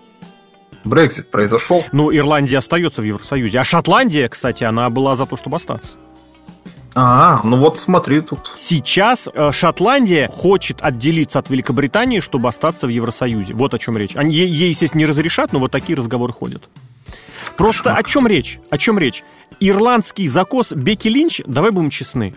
[0.85, 1.85] Брексит произошел.
[1.93, 3.61] Ну, Ирландия остается в Евросоюзе.
[3.61, 5.93] А Шотландия, кстати, она была за то, чтобы остаться.
[6.95, 8.53] А, ну вот смотри тут.
[8.55, 13.55] Сейчас э, Шотландия хочет отделиться от Великобритании, чтобы остаться в Евросоюзе.
[13.55, 14.15] Вот о чем речь.
[14.15, 16.65] Они ей, естественно, не разрешат, но вот такие разговоры ходят.
[17.57, 17.99] Просто Кошмар.
[17.99, 18.61] о чем речь?
[18.69, 19.25] О чем речь?
[19.59, 22.35] Ирландский закос Бекки Линч, давай будем честны,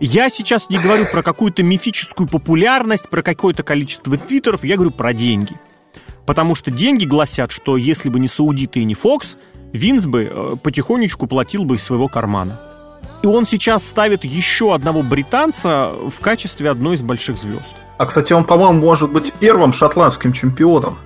[0.00, 5.12] я сейчас не говорю про какую-то мифическую популярность, про какое-то количество твиттеров, я говорю про
[5.12, 5.54] деньги.
[6.28, 9.38] Потому что деньги гласят, что если бы не саудиты и не Фокс,
[9.72, 12.60] Винс бы э, потихонечку платил бы из своего кармана.
[13.22, 17.74] И он сейчас ставит еще одного британца в качестве одной из больших звезд.
[17.96, 20.98] А, кстати, он, по-моему, может быть первым шотландским чемпионом.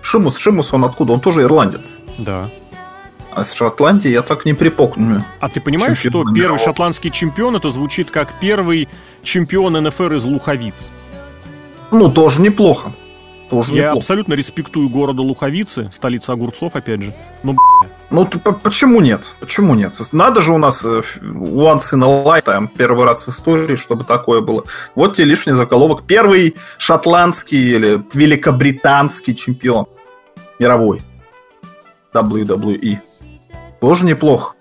[0.00, 1.12] Шимус, Шимус он откуда?
[1.12, 2.00] Он тоже ирландец.
[2.18, 2.50] Да.
[3.30, 5.24] А с Шотландии я так не припомню.
[5.38, 8.88] А ты понимаешь, что первый шотландский чемпион это звучит как первый
[9.22, 10.90] чемпион НФР из Луховиц?
[11.92, 12.92] Ну, тоже неплохо.
[13.50, 13.98] Тоже Я неплохо.
[13.98, 17.12] абсолютно респектую города Луховицы, столица огурцов, опять же.
[17.44, 17.54] Ну,
[18.10, 19.34] Ну, ты по- почему нет?
[19.40, 19.94] Почему нет?
[20.12, 24.40] Надо же у нас э, once in a lifetime, первый раз в истории, чтобы такое
[24.40, 24.64] было.
[24.94, 26.04] Вот тебе лишний заголовок.
[26.06, 29.86] Первый шотландский или великобританский чемпион
[30.58, 31.02] мировой
[32.14, 32.98] WWE.
[33.80, 34.54] Тоже неплохо.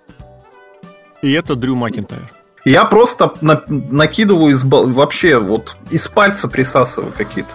[1.21, 2.31] и это Дрю Макинтайр.
[2.65, 7.53] Я просто на- накидываю из, вообще вот из пальца присасываю какие-то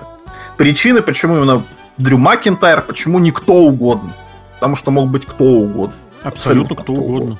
[0.60, 1.64] причины, почему именно
[1.96, 4.12] Дрю Макинтайр, почему не кто угодно.
[4.54, 5.94] Потому что мог быть кто угодно.
[6.22, 7.38] Абсолютно, Абсолютно кто кто угодно.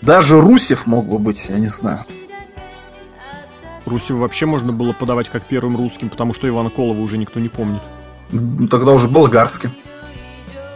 [0.00, 1.98] Даже Русев мог бы быть, я не знаю.
[3.84, 7.50] Русева вообще можно было подавать как первым русским, потому что Ивана Колова уже никто не
[7.50, 7.82] помнит.
[8.70, 9.72] Тогда уже болгарским.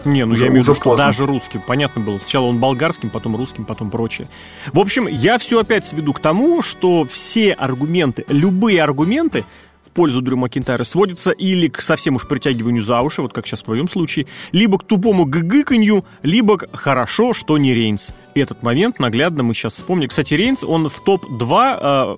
[0.05, 1.07] Не, ну Уже- я имею в виду, что поздно.
[1.07, 1.63] даже русским.
[1.67, 2.19] Понятно было.
[2.19, 4.29] Сначала он болгарским, потом русским, потом прочее.
[4.73, 9.45] В общем, я все опять сведу к тому, что все аргументы, любые аргументы
[9.91, 13.61] в пользу Дрю Макинтайра сводятся или к совсем уж притягиванию за уши, вот как сейчас
[13.61, 18.11] в твоем случае, либо к тупому гыгыканью, либо к «хорошо, что не Рейнс».
[18.35, 20.09] Этот момент наглядно мы сейчас вспомним.
[20.09, 22.17] Кстати, Рейнс, он в топ-2, э,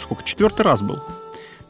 [0.00, 1.00] сколько, четвертый раз был.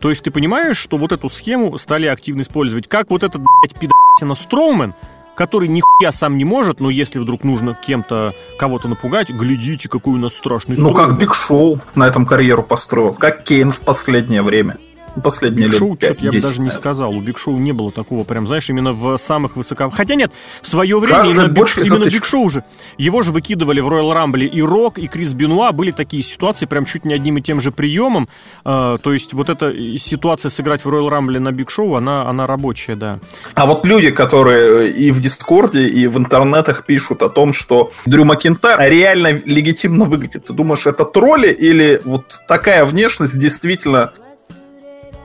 [0.00, 2.88] То есть ты понимаешь, что вот эту схему стали активно использовать.
[2.88, 4.94] Как вот этот, блядь, пидорасина Строумен,
[5.36, 10.18] который нихуя сам не может, но если вдруг нужно кем-то кого-то напугать, глядите, какой у
[10.18, 13.14] нас страшный Ну, как Биг Шоу на этом карьеру построил.
[13.14, 14.78] Как Кейн в последнее время.
[15.20, 17.14] Последние Биг лет Шоу, что-то я бы 5-10, даже не сказал.
[17.14, 19.90] У Биг Шоу не было такого, прям, знаешь, именно в самых высоко...
[19.90, 22.04] Хотя нет, в свое время Каждая именно, Биг, именно.
[22.04, 22.64] Биг Шоу же.
[22.96, 25.72] Его же выкидывали в Royal Rumble и Рок, и Крис Бенуа.
[25.72, 28.28] Были такие ситуации прям чуть не одним и тем же приемом.
[28.64, 32.46] Э, то есть вот эта ситуация сыграть в Royal Rumble на Биг Шоу, она, она
[32.46, 33.20] рабочая, да.
[33.54, 38.24] А вот люди, которые и в Дискорде, и в интернетах пишут о том, что Дрю
[38.24, 40.46] Макинтайр реально легитимно выглядит.
[40.46, 44.12] Ты думаешь, это тролли или вот такая внешность действительно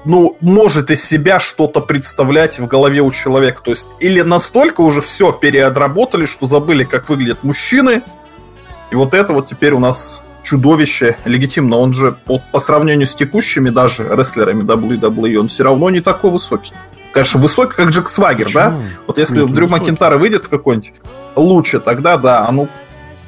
[0.05, 3.61] ну, может из себя что-то представлять в голове у человека.
[3.63, 8.03] То есть, или настолько уже все переотработали, что забыли, как выглядят мужчины.
[8.91, 11.77] И вот это вот теперь у нас чудовище легитимно.
[11.77, 16.31] Он же по, по сравнению с текущими даже рестлерами WWE, он все равно не такой
[16.31, 16.73] высокий.
[17.13, 18.79] Конечно, высокий, как Джек Свагер, да?
[19.07, 19.81] Вот если Нет, Дрю высокий.
[19.81, 20.93] Макинтара выйдет какой-нибудь
[21.35, 22.67] лучше, тогда да, а ну,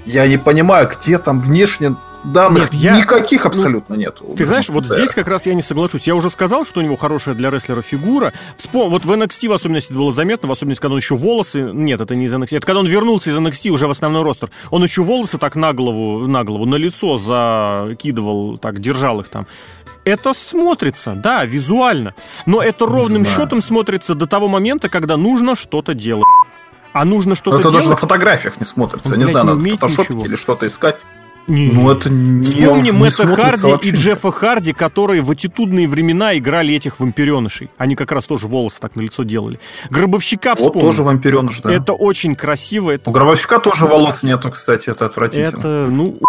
[0.06, 1.96] я не понимаю, где там внешне
[2.34, 4.18] данных Нет, я- ну, никаких абсолютно нет.
[4.22, 6.08] у Ты знаешь, вот здесь как раз я не соглашусь.
[6.08, 8.34] Я уже сказал, что у него хорошая для рестлера фигура.
[8.58, 8.90] Вспом...
[8.90, 11.62] Вот в NXT в особенности было заметно, в особенности, когда он еще волосы...
[11.62, 12.58] Нет, это не из NXT.
[12.58, 14.50] Это когда он вернулся из NXT уже в основной ростер.
[14.72, 19.48] Он еще волосы так на голову, на голову, на лицо закидывал, так, держал их там.
[20.04, 22.14] Это смотрится, да, визуально.
[22.46, 23.36] Но это ровным знаю.
[23.36, 26.26] счетом смотрится до того момента, когда нужно что-то делать.
[26.94, 28.00] А нужно Но что-то это даже на делать...
[28.00, 29.12] фотографиях не смотрится.
[29.14, 30.26] Он, не блядь, знаю, не надо фотошопить ничего.
[30.26, 30.98] или что-то искать.
[31.48, 31.72] Не.
[31.72, 33.92] Ну, это не, Вспомни не Мэтта Харди и.
[33.92, 37.70] Джеффа Харди, которые в атитудные времена играли этих вампиренышей.
[37.78, 39.60] Они как раз тоже волосы так на лицо делали.
[39.90, 40.82] Гробовщика Вот вспомни.
[40.82, 41.74] тоже вампиреныш, да.
[41.74, 42.92] Это очень красиво.
[42.92, 45.60] Это, У Гробовщика тоже волос нету, кстати, это отвратительно.
[45.60, 46.20] это ну,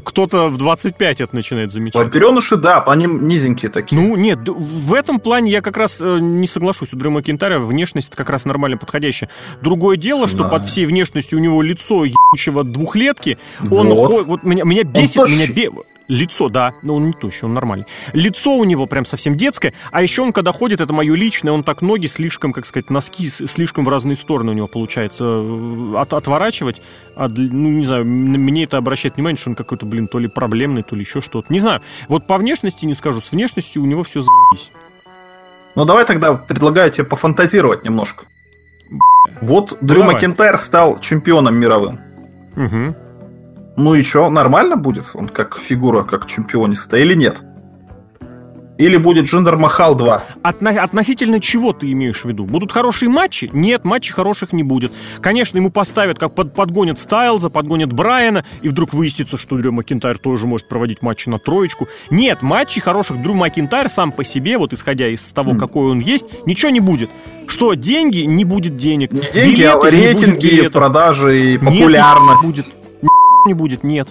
[0.00, 2.00] кто-то в 25 это начинает замечать.
[2.02, 4.00] Вампиреныши, да, они низенькие такие.
[4.00, 6.92] Ну, нет, в этом плане я как раз э, не соглашусь.
[6.92, 9.28] У Дрю Макинтаря внешность как раз нормально подходящая.
[9.60, 13.38] Другое дело, что под всей внешностью у него лицо ебучего двухлетки.
[13.70, 14.06] Он Вот.
[14.08, 15.70] хо- вот меня, меня бесит, меня бе-
[16.06, 17.86] Лицо, да, но он не тощий, он нормальный.
[18.12, 21.64] Лицо у него прям совсем детское, а еще он, когда ходит, это мое личное, он
[21.64, 26.12] так ноги слишком, как сказать, носки слишком в разные стороны у него получается э, от-
[26.12, 26.82] отворачивать.
[27.16, 30.28] А для- ну, не знаю, мне это обращает внимание, что он какой-то, блин, то ли
[30.28, 31.50] проблемный, то ли еще что-то.
[31.50, 31.80] Не знаю.
[32.08, 34.70] Вот по внешности не скажу, с внешностью у него все заебись.
[35.74, 38.26] Ну, давай тогда предлагаю тебе пофантазировать немножко.
[39.40, 40.14] Вот Дрю давай.
[40.16, 41.98] Макинтайр стал чемпионом мировым.
[42.56, 42.94] Угу.
[43.76, 47.42] Ну и что, нормально будет он как фигура, как чемпиониста или нет?
[48.76, 50.24] Или будет Джиндер Махал 2?
[50.42, 52.44] Отно- относительно чего ты имеешь в виду?
[52.44, 53.48] Будут хорошие матчи?
[53.52, 54.90] Нет, матчей хороших не будет.
[55.20, 60.18] Конечно, ему поставят, как под- подгонят Стайлза, подгонят Брайана, и вдруг выяснится, что Дрю Макинтайр
[60.18, 61.86] тоже может проводить матчи на троечку.
[62.10, 65.58] Нет, матчей хороших Дрю Макинтайр сам по себе, вот исходя из того, Хм.
[65.58, 67.10] какой он есть, ничего не будет.
[67.46, 68.22] Что, деньги?
[68.22, 69.12] Не будет денег.
[69.12, 69.68] Не деньги, Билеты?
[69.68, 70.72] а Не будет рейтинги, билетов.
[70.72, 72.42] продажи и Нет, популярность.
[72.42, 72.74] не будет.
[73.46, 74.08] Не будет, нет.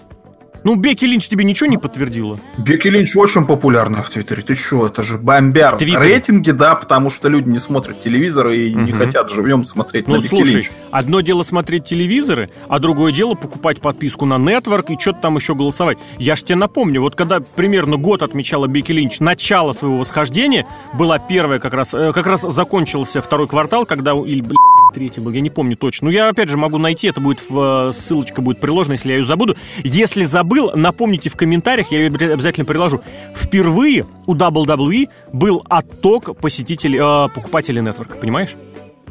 [0.66, 2.40] Ну, Бекки Линч тебе ничего не подтвердила?
[2.58, 4.42] Бекки Линч очень популярная в Твиттере.
[4.44, 5.78] Ты чё, это же бомбяр.
[5.78, 8.98] Рейтинги, да, потому что люди не смотрят телевизор и не Мгм.
[8.98, 10.72] хотят живьем смотреть Ну, на Бекки слушай, Линч.
[10.90, 15.54] одно дело смотреть телевизоры, а другое дело покупать подписку на Нетворк и что-то там еще
[15.54, 15.98] голосовать.
[16.18, 21.20] Я ж тебе напомню, вот когда примерно год отмечала Бекки Линч начало своего восхождения, была
[21.20, 24.56] первая как раз, э, как раз закончился второй квартал, когда, или, бля,
[24.94, 26.06] третий был, я не помню точно.
[26.06, 29.18] Ну, я, опять же, могу найти, это будет, в, э, ссылочка будет приложена, если я
[29.18, 29.56] ее забуду.
[29.84, 33.02] Если забыл, напомните в комментариях, я ее обязательно приложу.
[33.36, 38.56] Впервые у WWE был отток посетителей, э, покупателей нетворка, понимаешь?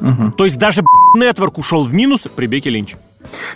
[0.01, 0.33] Угу.
[0.37, 0.83] То есть даже
[1.17, 2.95] нетворк ушел в минус при Беке Линч.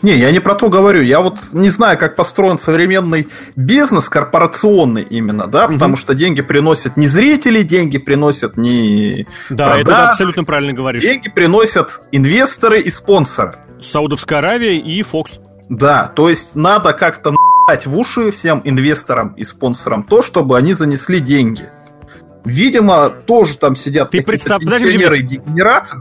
[0.03, 1.03] Не, я не про то говорю.
[1.03, 5.75] Я вот не знаю, как построен современный бизнес, корпорационный именно, да, угу.
[5.75, 11.03] потому что деньги приносят не зрители, деньги приносят не Да, продаж, это абсолютно правильно говоришь.
[11.03, 13.55] Деньги приносят инвесторы и спонсоры.
[13.81, 15.41] Саудовская Аравия и Fox.
[15.69, 17.35] Да, то есть надо как-то
[17.69, 21.65] нать в уши всем инвесторам и спонсорам то, чтобы они занесли деньги.
[22.45, 25.97] Видимо, тоже там сидят Ты представь, подожди, дегенераты.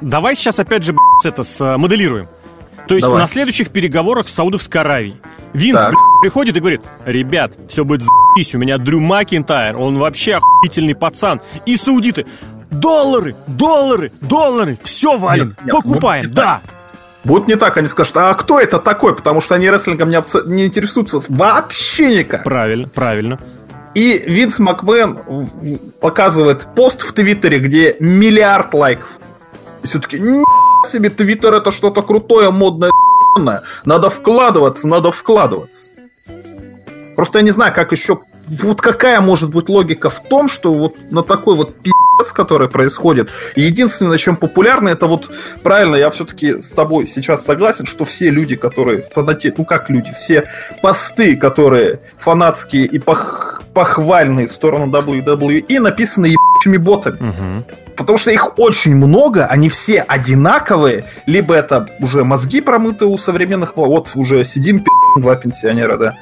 [0.00, 0.94] Давай сейчас опять же
[1.24, 2.28] это смоделируем.
[2.90, 3.22] То есть Давай.
[3.22, 5.14] на следующих переговорах с Саудовской Аравией
[5.52, 5.94] Винс так.
[6.22, 11.40] приходит и говорит, ребят, все будет за***ись, у меня Дрю Макинтайр, он вообще охуительный пацан.
[11.66, 12.26] И саудиты,
[12.68, 16.62] доллары, доллары, доллары, все валим, нет, нет, покупаем, вот да.
[17.22, 19.14] Будет не так, они скажут, а кто это такой?
[19.14, 20.34] Потому что они рестлингом не, абс...
[20.46, 22.42] не интересуются вообще никак.
[22.42, 23.38] Правильно, правильно.
[23.94, 25.16] И Винс Макмен
[26.00, 29.10] показывает пост в Твиттере, где миллиард лайков.
[29.84, 30.20] И все-таки,
[30.86, 32.90] себе, Твиттер это что-то крутое, модное,
[33.84, 35.92] надо вкладываться, надо вкладываться.
[37.16, 38.20] Просто я не знаю, как еще...
[38.48, 43.30] Вот какая может быть логика в том, что вот на такой вот пи***ц, который происходит,
[43.54, 45.30] единственное, чем популярно, это вот,
[45.62, 50.12] правильно, я все-таки с тобой сейчас согласен, что все люди, которые фанатеют, ну как люди,
[50.12, 50.48] все
[50.82, 57.16] посты, которые фанатские и пох похвальные в сторону WWE, написаны ебучими ботами.
[57.16, 57.64] Угу
[58.00, 63.76] потому что их очень много, они все одинаковые, либо это уже мозги промыты у современных,
[63.76, 64.82] вот уже сидим,
[65.18, 66.14] два пенсионера, да.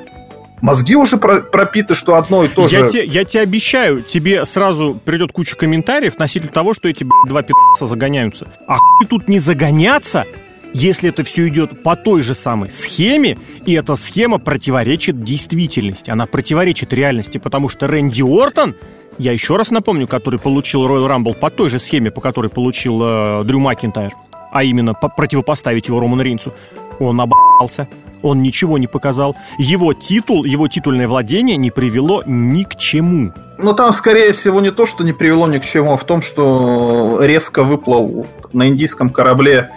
[0.60, 2.88] Мозги уже пропиты, что одно и то я же.
[2.88, 7.86] Те, я тебе обещаю, тебе сразу придет куча комментариев относительно того, что эти два пи***ца
[7.86, 8.48] загоняются.
[8.66, 10.26] А хуй тут не загоняться,
[10.74, 16.26] если это все идет по той же самой схеме, и эта схема противоречит действительности, она
[16.26, 18.74] противоречит реальности, потому что Рэнди Ортон
[19.18, 23.00] я еще раз напомню, который получил Royal Rumble по той же схеме, по которой получил
[23.02, 24.12] э, Дрю Макинтайр,
[24.52, 26.54] а именно по противопоставить его Роману Рейнсу,
[27.00, 27.88] он обо***ался.
[28.22, 29.36] Он ничего не показал.
[29.58, 33.32] Его титул, его титульное владение не привело ни к чему.
[33.58, 36.20] Ну, там, скорее всего, не то, что не привело ни к чему, а в том,
[36.20, 39.70] что резко выплыл на индийском корабле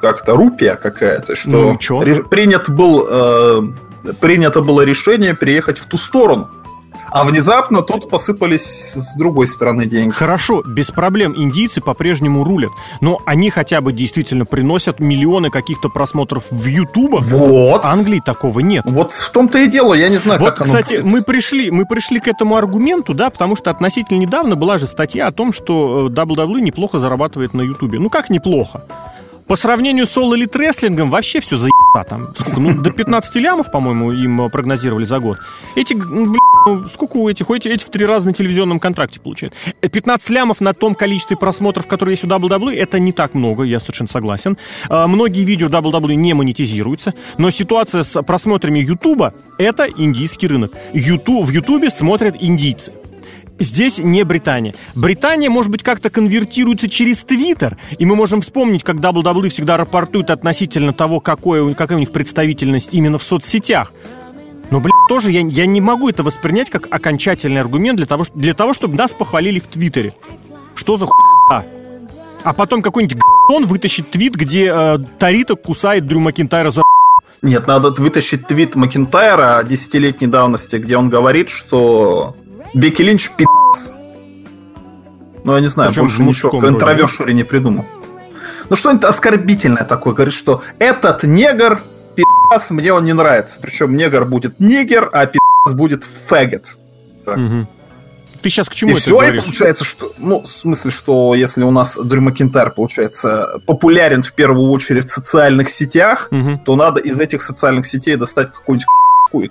[0.00, 3.62] как-то рупия какая-то, что ну, принят был, э,
[4.20, 6.48] принято было решение приехать в ту сторону.
[7.10, 10.12] А внезапно тут посыпались с другой стороны деньги.
[10.12, 12.70] Хорошо, без проблем индийцы по-прежнему рулят.
[13.00, 17.24] Но они хотя бы действительно приносят миллионы каких-то просмотров в Ютубах.
[17.24, 17.84] Вот.
[17.84, 18.84] В Англии такого нет.
[18.86, 21.12] Вот в том-то и дело, я не знаю, вот, как оно кстати, будет.
[21.12, 25.28] мы пришли, мы пришли к этому аргументу, да, потому что относительно недавно была же статья
[25.28, 27.98] о том, что WWE неплохо зарабатывает на Ютубе.
[27.98, 28.82] Ну как неплохо?
[29.46, 31.68] По сравнению с All Elite Wrestling вообще все за
[32.08, 32.34] там.
[32.36, 32.60] Сколько?
[32.60, 35.38] Ну, до 15 лямов, по-моему, им э, прогнозировали за год.
[35.76, 37.48] Эти, ну, блин, ну, сколько у этих?
[37.50, 39.54] Эти, эти в три раза на телевизионном контракте получают.
[39.80, 43.80] 15 лямов на том количестве просмотров, которые есть у WWE, это не так много, я
[43.80, 44.58] совершенно согласен.
[44.88, 50.72] А, многие видео WWE не монетизируются, но ситуация с просмотрами Ютуба— это индийский рынок.
[50.92, 52.92] YouTube, в Ютубе смотрят индийцы.
[53.58, 54.74] Здесь не Британия.
[54.94, 60.30] Британия, может быть, как-то конвертируется через Твиттер, и мы можем вспомнить, как WWE всегда рапортует
[60.30, 63.92] относительно того, какое, какая у них представительность именно в соцсетях.
[64.70, 68.52] Но, блин, тоже я, я не могу это воспринять как окончательный аргумент для того, для
[68.52, 70.14] того, чтобы нас похвалили в Твиттере.
[70.74, 71.64] Что за хуйня?
[72.42, 76.82] А потом какой-нибудь он вытащит твит, где э, Тарита кусает Дрю Макинтайра за
[77.42, 82.36] Нет, надо вытащить твит Макинтайра десятилетней давности, где он говорит, что
[82.76, 83.94] Бекки Линч пи***ц.
[85.44, 87.86] Ну, я не знаю, Причем больше ничего контровершери не придумал.
[88.68, 90.12] Ну, что-нибудь оскорбительное такое.
[90.12, 91.80] Говорит, что этот негр
[92.14, 93.58] пи***ц, мне он не нравится.
[93.62, 96.76] Причем негр будет нигер, а пи***ц будет фэгет.
[97.24, 97.66] Угу.
[98.42, 99.40] Ты сейчас к чему и это все, говоришь?
[99.40, 100.12] и получается, что...
[100.18, 105.10] Ну, в смысле, что если у нас Дрю Макинтайр, получается, популярен в первую очередь в
[105.10, 106.60] социальных сетях, угу.
[106.62, 108.86] то надо из этих социальных сетей достать какую-нибудь
[109.30, 109.50] хуй.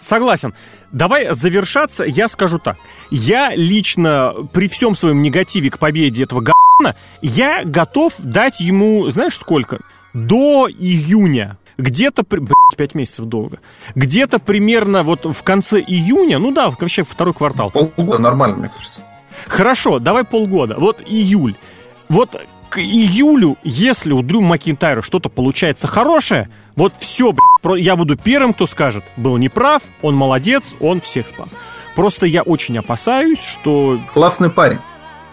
[0.00, 0.54] Согласен.
[0.92, 2.76] Давай завершаться, я скажу так.
[3.10, 9.36] Я лично при всем своем негативе к победе этого га***на, я готов дать ему, знаешь
[9.36, 9.80] сколько?
[10.14, 11.58] До июня.
[11.78, 13.58] Где-то, блядь, 5 месяцев долго.
[13.94, 17.70] Где-то примерно вот в конце июня, ну да, вообще второй квартал.
[17.70, 19.04] Полгода нормально, мне кажется.
[19.46, 20.76] Хорошо, давай полгода.
[20.78, 21.54] Вот июль.
[22.08, 22.40] Вот
[22.76, 28.52] к июлю, если у Дрю Макинтайра что-то получается хорошее, вот все, блядь, я буду первым,
[28.52, 31.56] кто скажет, был неправ, он молодец, он всех спас.
[31.94, 33.98] Просто я очень опасаюсь, что...
[34.12, 34.78] Классный парень.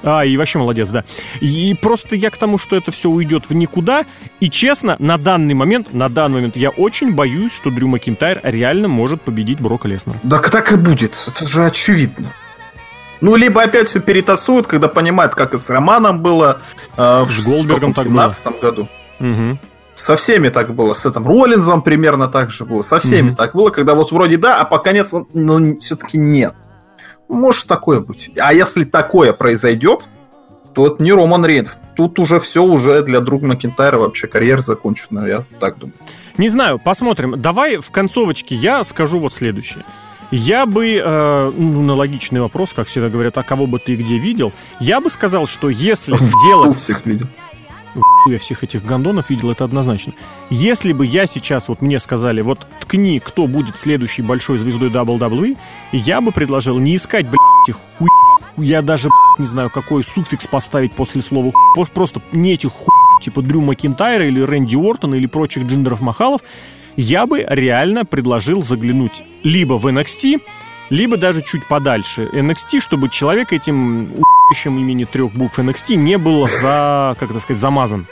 [0.03, 1.03] А, и вообще молодец, да.
[1.41, 4.05] И просто я к тому, что это все уйдет в никуда.
[4.39, 8.87] И честно, на данный момент, на данный момент я очень боюсь, что Дрю Макинтайр реально
[8.87, 10.17] может победить Брока Леснера.
[10.29, 11.27] Так так и будет.
[11.27, 12.31] Это же очевидно.
[13.23, 16.59] Ну, либо опять все перетасуют, когда понимают, как и с Романом было
[16.97, 18.89] э, в с Голдбергом так 17 году.
[19.21, 19.57] Угу.
[19.95, 23.37] Со всеми так было, с этим Роллинзом примерно так же было, со всеми угу.
[23.37, 26.53] так было, когда вот вроде да, а по конец, ну, все-таки нет.
[27.29, 28.29] Может такое быть.
[28.37, 30.09] А если такое произойдет,
[30.73, 31.79] то это не Роман Рейнс.
[31.95, 35.95] Тут уже все уже для друга Макентайра вообще карьера закончена, я так думаю.
[36.37, 37.41] Не знаю, посмотрим.
[37.41, 39.85] Давай в концовочке я скажу вот следующее.
[40.35, 44.17] Я бы, э, ну, на логичный вопрос, как всегда говорят, а кого бы ты где
[44.17, 46.17] видел, я бы сказал, что если
[46.47, 46.75] делать...
[46.75, 47.27] всех видел.
[48.27, 50.13] Я всех этих гондонов видел, это однозначно.
[50.49, 55.55] Если бы я сейчас, вот мне сказали, вот ткни, кто будет следующей большой звездой WWE,
[55.91, 58.09] я бы предложил не искать, блядь, этих хуй...
[58.57, 61.85] Я даже, не знаю, какой суффикс поставить после слова хуй.
[61.85, 66.41] Просто не этих хуй, типа Дрю Макинтайра или Рэнди Уортона или прочих джиндеров Махалов.
[66.95, 70.41] Я бы реально предложил заглянуть либо в NXT,
[70.89, 76.47] либо даже чуть подальше NXT, чтобы человек этим у***щем имени трех букв NXT не был
[76.47, 78.05] за, как это сказать, замазан.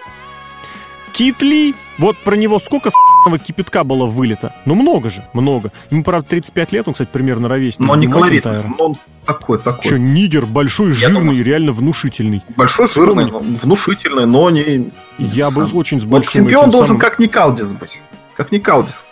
[1.14, 4.56] Китли, вот про него сколько с***ного кипятка было вылито?
[4.66, 5.72] Ну, много же, много.
[5.92, 7.88] Ему, правда, 35 лет, он, кстати, примерно ровесник.
[7.88, 9.88] Но не колоритный, но он такой, такой.
[9.88, 12.42] Че, нигер большой, жирный, думаю, реально внушительный.
[12.56, 14.92] Большой, жирный, внушительный, но не...
[15.20, 16.46] Я бы очень с большим...
[16.46, 17.02] Вот чемпион должен самым...
[17.02, 18.02] как Никалдис быть.
[18.36, 19.08] Как Никалдис.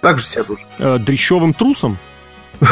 [0.00, 0.66] Так же себя должен.
[0.78, 1.98] Э, дрещевым трусом?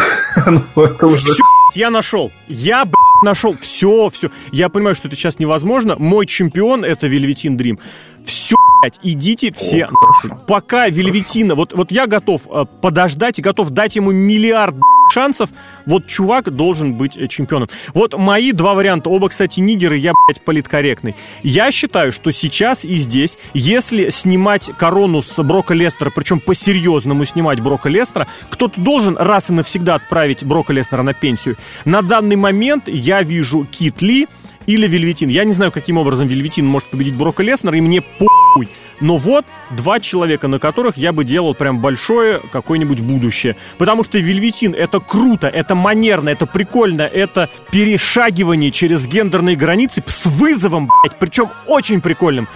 [0.46, 1.24] Ну, это уже...
[1.24, 1.42] Все,
[1.74, 2.30] я нашел.
[2.46, 2.86] Я,
[3.24, 3.54] нашел.
[3.54, 4.30] Все, все.
[4.52, 5.96] Я понимаю, что это сейчас невозможно.
[5.98, 7.80] Мой чемпион— это Вельветин Дрим.
[8.24, 9.84] Все, блядь, идите все.
[9.84, 10.44] О, хорошо.
[10.46, 11.54] Пока Вельветина...
[11.54, 14.76] Вот, вот я готов э, подождать и готов дать ему миллиард
[15.12, 15.50] шансов.
[15.86, 17.68] Вот чувак должен быть э, чемпионом.
[17.94, 19.10] Вот мои два варианта.
[19.10, 19.98] Оба, кстати, нигеры.
[19.98, 21.16] Я, блядь, политкорректный.
[21.42, 27.60] Я считаю, что сейчас и здесь, если снимать корону с Брока Лестера, причем по-серьезному снимать
[27.60, 31.56] Брока Лестера, кто-то должен раз и навсегда отправить Брока Лестера на пенсию.
[31.84, 34.28] На данный момент я вижу Кит Ли,
[34.68, 35.30] или Вельветин.
[35.30, 38.02] Я не знаю, каким образом Вельветин может победить Брока Леснера, и мне
[38.48, 38.68] похуй.
[39.00, 43.56] Но вот два человека, на которых я бы делал прям большое какое-нибудь будущее.
[43.78, 50.26] Потому что Вельветин это круто, это манерно, это прикольно, это перешагивание через гендерные границы с
[50.26, 52.48] вызовом, блядь, причем очень прикольным.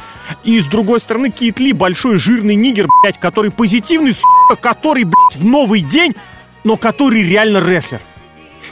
[0.44, 5.36] И с другой стороны, Кит Ли большой жирный нигер, блядь, который позитивный, сука, который, блядь,
[5.36, 6.14] в новый день,
[6.64, 8.00] но который реально рестлер.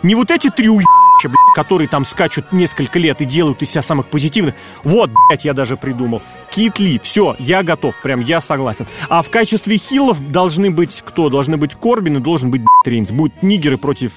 [0.03, 0.87] Не вот эти три уеб
[1.29, 4.55] блядь, которые там скачут несколько лет и делают из себя самых позитивных.
[4.85, 6.23] Вот, блядь, я даже придумал.
[6.51, 8.87] Китли, все, я готов, прям я согласен.
[9.09, 11.29] А в качестве хилов должны быть кто?
[11.29, 13.13] Должны быть Корбин и должен быть, блядь, Рейнс.
[13.13, 14.13] Будут нигеры против,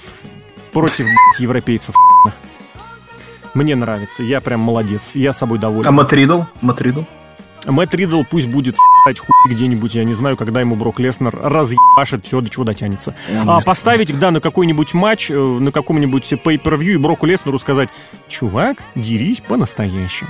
[0.71, 1.95] против, блядь, европейцев.
[3.53, 5.87] Мне нравится, я прям молодец, я собой доволен.
[5.87, 6.43] А Матридл?
[6.61, 7.03] Матридл?
[7.66, 12.26] Мэтт Ридл пусть будет с***ать хуй где-нибудь, я не знаю, когда ему Брок Леснер разъебашит
[12.26, 13.16] все, до чего дотянется.
[13.47, 17.89] а поставить, да, на какой-нибудь матч, э, на каком-нибудь pay-per-view и Броку Леснеру сказать,
[18.28, 20.30] чувак, дерись по-настоящему.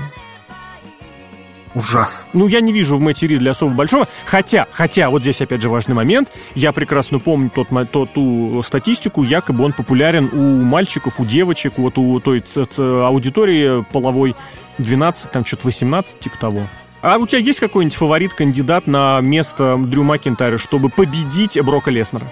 [1.76, 2.30] Ужасно.
[2.34, 4.08] Ну, я не вижу в Мэтти Ридле особо большого.
[4.26, 6.30] Хотя, хотя, вот здесь опять же важный момент.
[6.54, 11.98] Я прекрасно помню тот, тот, ту статистику, якобы он популярен у мальчиков, у девочек, вот
[11.98, 14.36] у той ц- ц- аудитории половой
[14.78, 16.60] 12, там что-то 18, типа того.
[17.04, 22.26] А у тебя есть какой-нибудь фаворит, кандидат на место Дрю Макентайра, чтобы победить Брока Леснера?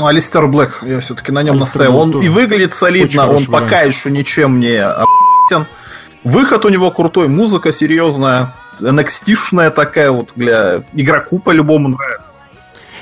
[0.00, 2.00] Алистер Блэк, я все-таки на нем настаивал.
[2.00, 3.88] Он и выглядит солидно, он пока вариант.
[3.88, 5.66] еще ничем не об***тен.
[6.24, 12.32] Выход у него крутой, музыка серьезная, nxt такая вот для игроку по-любому нравится.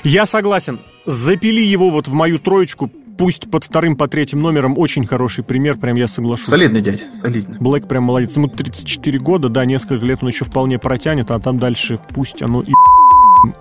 [0.02, 0.80] Я согласен.
[1.06, 5.76] Запили его вот в мою троечку, пусть под вторым, по третьим номером очень хороший пример,
[5.76, 6.48] прям я соглашусь.
[6.48, 7.58] Солидный дядя, солидный.
[7.58, 8.34] Блэк прям молодец.
[8.36, 12.62] Ему 34 года, да, несколько лет он еще вполне протянет, а там дальше пусть оно
[12.62, 12.72] и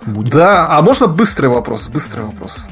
[0.06, 0.32] будет.
[0.32, 2.68] Да, а можно быстрый вопрос, быстрый вопрос.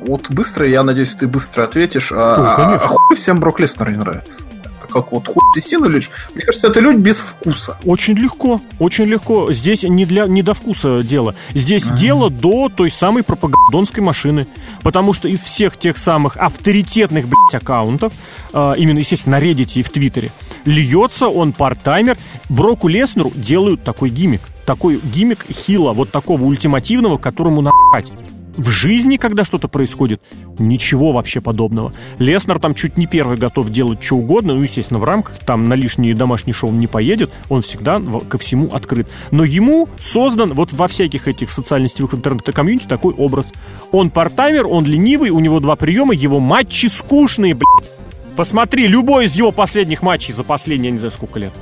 [0.00, 2.10] Вот быстро, я надеюсь, ты быстро ответишь.
[2.12, 4.46] А, Ой, а, а хуй всем Брок Леснер не нравится?
[4.92, 6.10] Как вот хуй Десину лишь.
[6.34, 7.78] Мне кажется, это люди без вкуса.
[7.84, 9.52] Очень легко, очень легко.
[9.52, 11.34] Здесь не, для, не до вкуса дело.
[11.54, 14.46] Здесь а дело до той самой пропагандонской машины.
[14.82, 18.12] Потому что из всех тех самых авторитетных, блядь, аккаунтов,
[18.52, 20.30] э, именно, естественно, на Reddit и в Твиттере,
[20.64, 22.18] льется он партаймер.
[22.48, 24.42] Броку Леснеру делают такой гиммик.
[24.66, 28.12] Такой гиммик хила, вот такого ультимативного, которому нахать.
[28.56, 30.20] В жизни, когда что-то происходит,
[30.58, 31.94] ничего вообще подобного.
[32.18, 35.74] Леснер там чуть не первый готов делать что угодно, ну, естественно, в рамках, там на
[35.74, 39.08] лишние домашние шоу он не поедет, он всегда ко всему открыт.
[39.30, 43.52] Но ему создан вот во всяких этих социально-сетевых интернет-комьюнити такой образ.
[43.90, 47.90] Он партаймер, он ленивый, у него два приема, его матчи скучные, блядь.
[48.36, 51.52] Посмотри любой из его последних матчей за последние, я не знаю, сколько лет.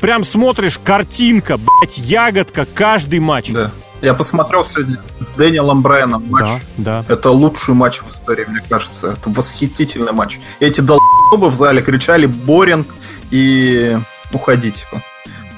[0.00, 3.50] Прям смотришь, картинка, блядь, ягодка, каждый матч.
[3.50, 3.70] Да.
[4.04, 6.62] Я посмотрел сегодня с Дэниелом Брайаном матч.
[6.76, 7.14] Да, да.
[7.14, 9.12] Это лучший матч в истории, мне кажется.
[9.12, 10.40] Это восхитительный матч.
[10.60, 12.86] Эти долбы в зале кричали «Боринг»
[13.30, 13.98] и
[14.30, 14.84] уходите.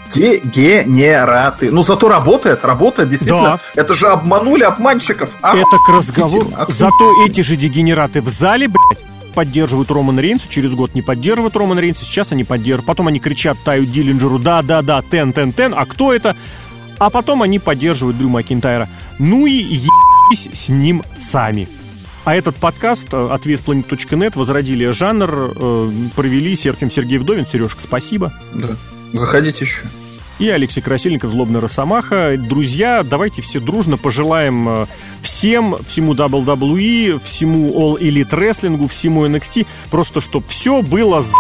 [0.09, 1.73] Дегенераты.
[1.73, 3.59] Ну, зато работает, работает, действительно.
[3.75, 3.83] Да.
[3.83, 5.35] Это же обманули обманщиков.
[5.43, 6.53] Это к разговору.
[6.69, 11.81] Зато эти же дегенераты в зале, блядь, поддерживают Романа Рейнса, через год не поддерживают Романа
[11.81, 12.87] Рейнса, сейчас они поддерживают.
[12.87, 16.37] Потом они кричат Таю Диллинджеру «Да-да-да, тен, тен, тен», а кто это?
[16.99, 18.89] А потом они поддерживают Дрю Макинтайра.
[19.19, 21.69] Ну и ебись с ним сами.
[22.25, 27.47] А этот подкаст э, от VSPlanet.net возродили жанр, э, провели Серхим Сергей Вдовин.
[27.47, 28.33] Сережка, спасибо.
[28.53, 28.71] Да.
[29.13, 29.85] Заходите еще.
[30.39, 32.35] И Алексей Красильников, Злобный Росомаха.
[32.37, 34.87] Друзья, давайте все дружно пожелаем э,
[35.23, 41.37] всем, всему WWE, всему All Elite Wrestling, всему NXT, просто чтобы все было за